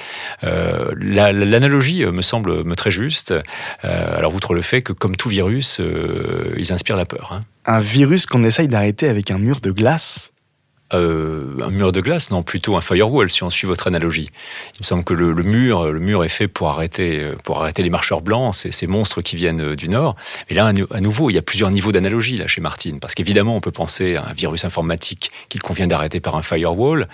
Euh, 0.44 0.94
L'analogie 0.96 2.06
me 2.06 2.22
semble 2.22 2.64
très 2.76 2.92
juste. 2.92 3.34
Euh, 3.84 4.18
alors 4.18 4.34
outre 4.34 4.54
le 4.54 4.62
fait 4.62 4.82
que 4.82 4.94
comme 4.94 5.16
tout 5.16 5.30
virus, 5.30 5.80
euh, 5.80 6.54
ils 6.58 6.74
inspirent 6.74 6.96
la 6.96 7.06
peur. 7.06 7.32
Hein. 7.34 7.42
Un 7.66 7.80
virus 7.80 8.26
qu'on 8.26 8.44
essaye 8.44 8.68
d'arrêter 8.68 9.08
avec 9.08 9.32
un 9.32 9.38
mur 9.38 9.60
de 9.62 9.72
glace 9.72 10.32
euh, 10.94 11.46
un 11.62 11.70
mur 11.70 11.92
de 11.92 12.02
glace, 12.02 12.32
non, 12.32 12.44
plutôt 12.44 12.76
un 12.76 12.82
firewall, 12.82 13.30
si 13.30 13.44
on 13.44 13.50
suit 13.50 13.68
votre 13.68 13.88
analogie. 13.88 14.30
Il 14.76 14.82
me 14.82 14.86
semble 14.86 15.04
que 15.04 15.14
le, 15.14 15.34
mur, 15.44 15.92
le 15.92 16.00
mur 16.00 16.24
est 16.24 16.30
fait 16.30 16.48
pour 16.48 16.70
arrêter, 16.70 17.32
pour 17.44 17.62
arrêter 17.62 17.84
les 17.84 17.90
marcheurs 17.90 18.22
blancs, 18.22 18.54
ces, 18.54 18.88
monstres 18.88 19.22
qui 19.22 19.36
viennent 19.36 19.62
euh, 19.62 19.76
du 19.76 19.90
nord. 19.90 20.16
Et 20.50 20.54
là, 20.54 20.72
à 20.92 21.02
nouveau, 21.02 21.30
il 21.30 21.34
y 21.34 21.38
a 21.38 21.42
plusieurs 21.42 21.70
niveaux 21.72 21.92
d'analogie 21.92 22.38
là 22.38 22.48
chez 22.48 22.62
Martine, 22.62 23.00
parce 23.00 23.14
qu'évidemment, 23.14 23.56
on 23.56 23.62
peut 23.62 23.72
penser 23.72 24.16
à 24.16 24.30
un 24.30 24.34
virus 24.34 24.66
informatique 24.66 25.32
qu'il 25.50 25.62
convient 25.62 25.88
d'arrêter 25.88 26.20
par 26.20 26.36
un 26.36 26.42
firewall, 26.42 27.08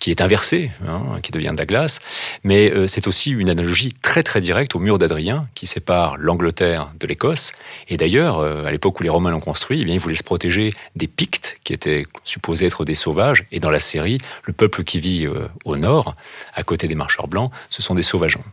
qui 0.00 0.10
est 0.10 0.20
inversé, 0.20 0.70
hein, 0.88 1.20
qui 1.22 1.32
devient 1.32 1.50
de 1.52 1.58
la 1.58 1.66
glace. 1.66 2.00
Mais 2.44 2.72
euh, 2.72 2.86
c'est 2.86 3.06
aussi 3.06 3.30
une 3.30 3.50
analogie 3.50 3.92
très 4.00 4.22
très 4.22 4.40
directe 4.40 4.74
au 4.74 4.78
mur 4.78 4.98
d'Adrien, 4.98 5.48
qui 5.54 5.66
sépare 5.66 6.16
l'Angleterre 6.18 6.90
de 6.98 7.06
l'Écosse. 7.06 7.52
Et 7.88 7.96
d'ailleurs, 7.96 8.40
à 8.40 8.70
l'époque 8.70 9.00
où 9.00 9.02
les 9.02 9.08
Romains 9.08 9.30
l'ont 9.30 9.40
construit, 9.40 9.84
eh 9.86 9.90
ils 9.90 9.98
voulaient 9.98 10.14
se 10.14 10.22
protéger 10.22 10.72
des 10.96 11.06
Pictes, 11.06 11.58
qui 11.64 11.72
étaient 11.72 12.06
supposés 12.24 12.66
être 12.66 12.84
des 12.84 12.94
sauvages 13.18 13.44
et 13.50 13.58
dans 13.58 13.70
la 13.70 13.80
série, 13.80 14.18
le 14.44 14.52
peuple 14.52 14.84
qui 14.84 15.00
vit 15.00 15.26
euh, 15.26 15.48
au 15.64 15.76
nord, 15.76 16.14
à 16.54 16.62
côté 16.62 16.86
des 16.86 16.94
marcheurs 16.94 17.26
blancs, 17.26 17.50
ce 17.68 17.82
sont 17.82 17.94
des 17.94 18.02
sauvageons. 18.02 18.44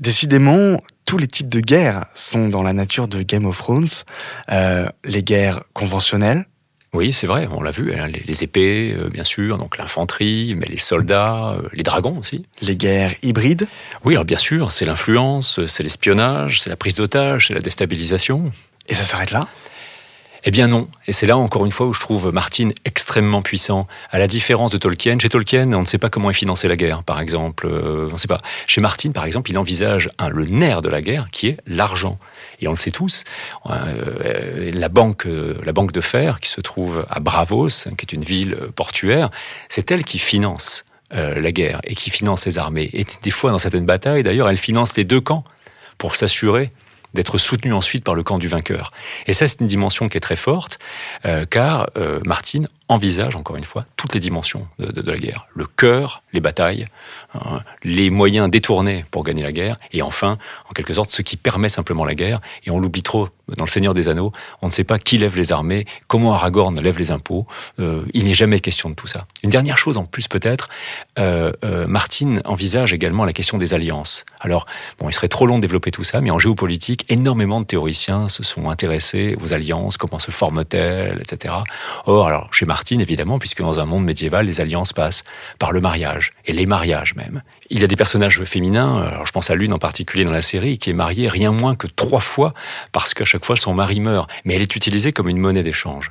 Décidément, 0.00 0.80
tous 1.04 1.18
les 1.18 1.28
types 1.28 1.48
de 1.48 1.60
guerres 1.60 2.06
sont 2.14 2.48
dans 2.48 2.64
la 2.64 2.72
nature 2.72 3.06
de 3.06 3.22
Game 3.22 3.46
of 3.46 3.58
Thrones. 3.58 3.86
Euh, 4.50 4.88
les 5.04 5.22
guerres 5.22 5.62
conventionnelles. 5.72 6.46
Oui, 6.92 7.12
c'est 7.12 7.26
vrai, 7.26 7.46
on 7.52 7.62
l'a 7.62 7.70
vu, 7.70 7.94
hein, 7.94 8.08
les, 8.08 8.42
épées, 8.42 8.96
euh, 8.96 9.08
bien 9.08 9.24
sûr, 9.24 9.58
donc 9.58 9.76
l'infanterie, 9.78 10.54
mais 10.56 10.66
les 10.66 10.78
soldats, 10.78 11.56
les 11.72 11.82
dragons 11.82 12.18
aussi. 12.18 12.46
Les 12.62 12.76
guerres 12.76 13.14
hybrides 13.22 13.68
Oui, 14.04 14.14
alors 14.14 14.24
bien 14.24 14.38
sûr, 14.38 14.72
c'est 14.72 14.84
l'influence, 14.84 15.64
c'est 15.66 15.82
l'espionnage, 15.82 16.60
c'est 16.60 16.70
la 16.70 16.76
prise 16.76 16.96
d'otage, 16.96 17.48
c'est 17.48 17.54
la 17.54 17.60
déstabilisation. 17.60 18.50
Et 18.88 18.94
ça 18.94 19.04
s'arrête 19.04 19.30
là? 19.30 19.48
Eh 20.44 20.50
bien 20.50 20.68
non. 20.68 20.88
Et 21.06 21.12
c'est 21.12 21.26
là 21.26 21.36
encore 21.36 21.64
une 21.64 21.72
fois 21.72 21.86
où 21.86 21.92
je 21.92 22.00
trouve 22.00 22.32
Martin 22.32 22.68
extrêmement 22.84 23.42
puissant. 23.42 23.86
À 24.10 24.18
la 24.18 24.26
différence 24.26 24.70
de 24.70 24.78
Tolkien, 24.78 25.18
chez 25.18 25.28
Tolkien, 25.28 25.72
on 25.72 25.80
ne 25.80 25.86
sait 25.86 25.98
pas 25.98 26.10
comment 26.10 26.30
est 26.30 26.34
financée 26.34 26.68
la 26.68 26.76
guerre, 26.76 27.02
par 27.02 27.20
exemple. 27.20 27.66
Euh, 27.66 28.08
on 28.08 28.12
ne 28.12 28.18
sait 28.18 28.28
pas. 28.28 28.40
Chez 28.66 28.80
Martin, 28.80 29.10
par 29.12 29.24
exemple, 29.24 29.50
il 29.50 29.58
envisage 29.58 30.10
le 30.28 30.44
nerf 30.44 30.82
de 30.82 30.88
la 30.88 31.02
guerre, 31.02 31.28
qui 31.32 31.48
est 31.48 31.58
l'argent. 31.66 32.18
Et 32.60 32.68
on 32.68 32.72
le 32.72 32.76
sait 32.76 32.90
tous, 32.90 33.24
euh, 33.68 34.70
la 34.72 34.88
banque, 34.88 35.26
la 35.62 35.72
banque 35.72 35.92
de 35.92 36.00
fer, 36.00 36.40
qui 36.40 36.48
se 36.48 36.60
trouve 36.60 37.04
à 37.10 37.20
Bravos, 37.20 37.68
qui 37.68 38.06
est 38.06 38.12
une 38.12 38.24
ville 38.24 38.56
portuaire, 38.74 39.30
c'est 39.68 39.90
elle 39.90 40.04
qui 40.04 40.18
finance 40.18 40.86
euh, 41.14 41.36
la 41.36 41.52
guerre 41.52 41.80
et 41.84 41.94
qui 41.94 42.10
finance 42.10 42.46
les 42.46 42.58
armées. 42.58 42.90
Et 42.92 43.06
des 43.22 43.30
fois, 43.30 43.52
dans 43.52 43.60
certaines 43.60 43.86
batailles, 43.86 44.24
d'ailleurs, 44.24 44.48
elle 44.48 44.56
finance 44.56 44.96
les 44.96 45.04
deux 45.04 45.20
camps 45.20 45.44
pour 45.98 46.16
s'assurer 46.16 46.72
d'être 47.16 47.38
soutenu 47.38 47.72
ensuite 47.72 48.04
par 48.04 48.14
le 48.14 48.22
camp 48.22 48.38
du 48.38 48.48
vainqueur. 48.48 48.92
Et 49.26 49.32
ça, 49.32 49.46
c'est 49.46 49.60
une 49.60 49.66
dimension 49.66 50.08
qui 50.08 50.16
est 50.16 50.20
très 50.20 50.36
forte, 50.36 50.78
euh, 51.24 51.44
car 51.46 51.90
euh, 51.96 52.20
Martine 52.24 52.68
envisage, 52.88 53.34
encore 53.34 53.56
une 53.56 53.64
fois, 53.64 53.84
toutes 53.96 54.14
les 54.14 54.20
dimensions 54.20 54.68
de, 54.78 55.10
la 55.10 55.18
guerre. 55.18 55.46
Le 55.54 55.66
cœur, 55.66 56.22
les 56.32 56.40
batailles, 56.40 56.86
hein, 57.34 57.60
les 57.82 58.10
moyens 58.10 58.48
détournés 58.48 59.04
pour 59.10 59.24
gagner 59.24 59.42
la 59.42 59.52
guerre, 59.52 59.78
et 59.92 60.02
enfin, 60.02 60.38
en 60.70 60.72
quelque 60.72 60.94
sorte, 60.94 61.10
ce 61.10 61.22
qui 61.22 61.36
permet 61.36 61.68
simplement 61.68 62.04
la 62.04 62.14
guerre. 62.14 62.40
Et 62.64 62.70
on 62.70 62.78
l'oublie 62.78 63.02
trop 63.02 63.28
dans 63.54 63.64
le 63.64 63.70
Seigneur 63.70 63.94
des 63.94 64.08
Anneaux, 64.08 64.32
on 64.60 64.66
ne 64.66 64.72
sait 64.72 64.84
pas 64.84 64.98
qui 64.98 65.18
lève 65.18 65.36
les 65.36 65.52
armées, 65.52 65.86
comment 66.08 66.32
Aragorn 66.34 66.80
lève 66.80 66.98
les 66.98 67.12
impôts. 67.12 67.46
Euh, 67.78 68.02
il 68.12 68.24
n'est 68.24 68.34
jamais 68.34 68.58
question 68.58 68.90
de 68.90 68.94
tout 68.94 69.06
ça. 69.06 69.26
Une 69.44 69.50
dernière 69.50 69.78
chose 69.78 69.98
en 69.98 70.04
plus 70.04 70.26
peut-être, 70.26 70.68
euh, 71.18 71.52
euh, 71.64 71.86
Martine 71.86 72.42
envisage 72.44 72.92
également 72.92 73.24
la 73.24 73.32
question 73.32 73.56
des 73.56 73.72
alliances. 73.72 74.24
Alors, 74.40 74.66
bon, 74.98 75.08
il 75.08 75.12
serait 75.12 75.28
trop 75.28 75.46
long 75.46 75.56
de 75.56 75.60
développer 75.60 75.92
tout 75.92 76.02
ça, 76.02 76.20
mais 76.20 76.30
en 76.30 76.38
géopolitique, 76.38 77.06
énormément 77.08 77.60
de 77.60 77.66
théoriciens 77.66 78.28
se 78.28 78.42
sont 78.42 78.68
intéressés 78.68 79.36
aux 79.40 79.52
alliances, 79.52 79.96
comment 79.96 80.18
se 80.18 80.32
forment-elles, 80.32 81.20
etc. 81.20 81.54
Or, 82.06 82.26
alors, 82.26 82.52
chez 82.52 82.66
Martine, 82.66 83.00
évidemment, 83.00 83.38
puisque 83.38 83.60
dans 83.60 83.78
un 83.78 83.84
monde 83.84 84.04
médiéval, 84.04 84.46
les 84.46 84.60
alliances 84.60 84.92
passent 84.92 85.24
par 85.60 85.70
le 85.70 85.80
mariage, 85.80 86.32
et 86.46 86.52
les 86.52 86.66
mariages 86.66 87.14
même. 87.14 87.42
Il 87.70 87.80
y 87.80 87.84
a 87.84 87.88
des 87.88 87.96
personnages 87.96 88.42
féminins, 88.44 89.02
alors 89.02 89.26
je 89.26 89.32
pense 89.32 89.50
à 89.50 89.54
l'une 89.54 89.72
en 89.72 89.78
particulier 89.78 90.24
dans 90.24 90.32
la 90.32 90.42
série, 90.42 90.78
qui 90.78 90.90
est 90.90 90.94
mariée 90.94 91.28
rien 91.28 91.52
moins 91.52 91.74
que 91.74 91.86
trois 91.86 92.20
fois, 92.20 92.54
parce 92.92 93.14
qu'à 93.14 93.24
chaque 93.36 93.44
fois 93.44 93.56
son 93.56 93.74
mari 93.74 94.00
meurt, 94.00 94.30
mais 94.46 94.54
elle 94.54 94.62
est 94.62 94.76
utilisée 94.76 95.12
comme 95.12 95.28
une 95.28 95.36
monnaie 95.36 95.62
d'échange. 95.62 96.10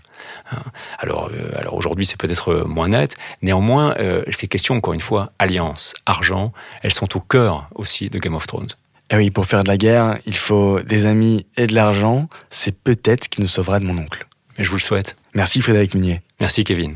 Hein. 0.51 0.61
Alors, 0.99 1.31
euh, 1.33 1.59
alors 1.59 1.73
aujourd'hui 1.73 2.05
c'est 2.05 2.19
peut-être 2.19 2.65
moins 2.67 2.89
net, 2.89 3.15
néanmoins 3.41 3.95
euh, 3.97 4.21
ces 4.31 4.47
questions, 4.47 4.75
encore 4.75 4.93
une 4.93 4.99
fois, 4.99 5.31
alliance, 5.39 5.95
argent, 6.05 6.53
elles 6.83 6.93
sont 6.93 7.17
au 7.17 7.19
cœur 7.19 7.67
aussi 7.73 8.11
de 8.11 8.19
Game 8.19 8.35
of 8.35 8.45
Thrones. 8.45 8.67
Et 9.09 9.13
eh 9.13 9.15
oui, 9.17 9.31
pour 9.31 9.47
faire 9.47 9.63
de 9.63 9.67
la 9.67 9.77
guerre, 9.77 10.19
il 10.27 10.37
faut 10.37 10.79
des 10.81 11.07
amis 11.07 11.47
et 11.57 11.65
de 11.65 11.73
l'argent. 11.73 12.27
C'est 12.51 12.75
peut-être 12.75 13.23
ce 13.23 13.29
qui 13.29 13.41
nous 13.41 13.47
sauvera 13.47 13.79
de 13.79 13.85
mon 13.85 13.97
oncle. 13.97 14.27
Mais 14.57 14.63
je 14.63 14.69
vous 14.69 14.77
le 14.77 14.81
souhaite. 14.81 15.15
Merci 15.33 15.61
Frédéric 15.61 15.95
Minier. 15.95 16.21
Merci 16.39 16.63
Kevin. 16.63 16.93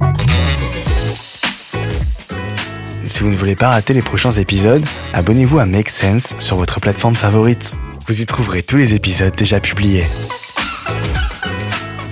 si 3.08 3.24
vous 3.24 3.30
ne 3.30 3.36
voulez 3.36 3.56
pas 3.56 3.70
rater 3.70 3.96
les 3.96 4.04
prochains 4.04 4.32
épisodes, 4.32 4.86
abonnez-vous 5.13 5.58
à 5.58 5.65
Make 5.65 5.89
Sense 5.89 6.36
sur 6.39 6.58
votre 6.58 6.80
plateforme 6.80 7.15
favorite. 7.15 7.78
Vous 8.10 8.24
y 8.24 8.26
trouverez 8.26 8.63
tous 8.63 8.78
les 8.78 8.95
épisodes 8.95 9.36
déjà 9.36 9.60
publiés. 9.60 10.04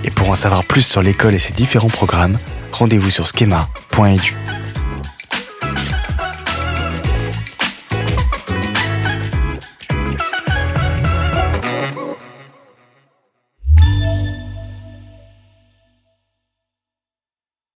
Et 0.04 0.12
pour 0.12 0.30
en 0.30 0.36
savoir 0.36 0.62
plus 0.62 0.82
sur 0.82 1.02
l'école 1.02 1.34
et 1.34 1.40
ses 1.40 1.52
différents 1.52 1.88
programmes, 1.88 2.38
rendez-vous 2.70 3.10
sur 3.10 3.26
schema.edu. 3.26 4.36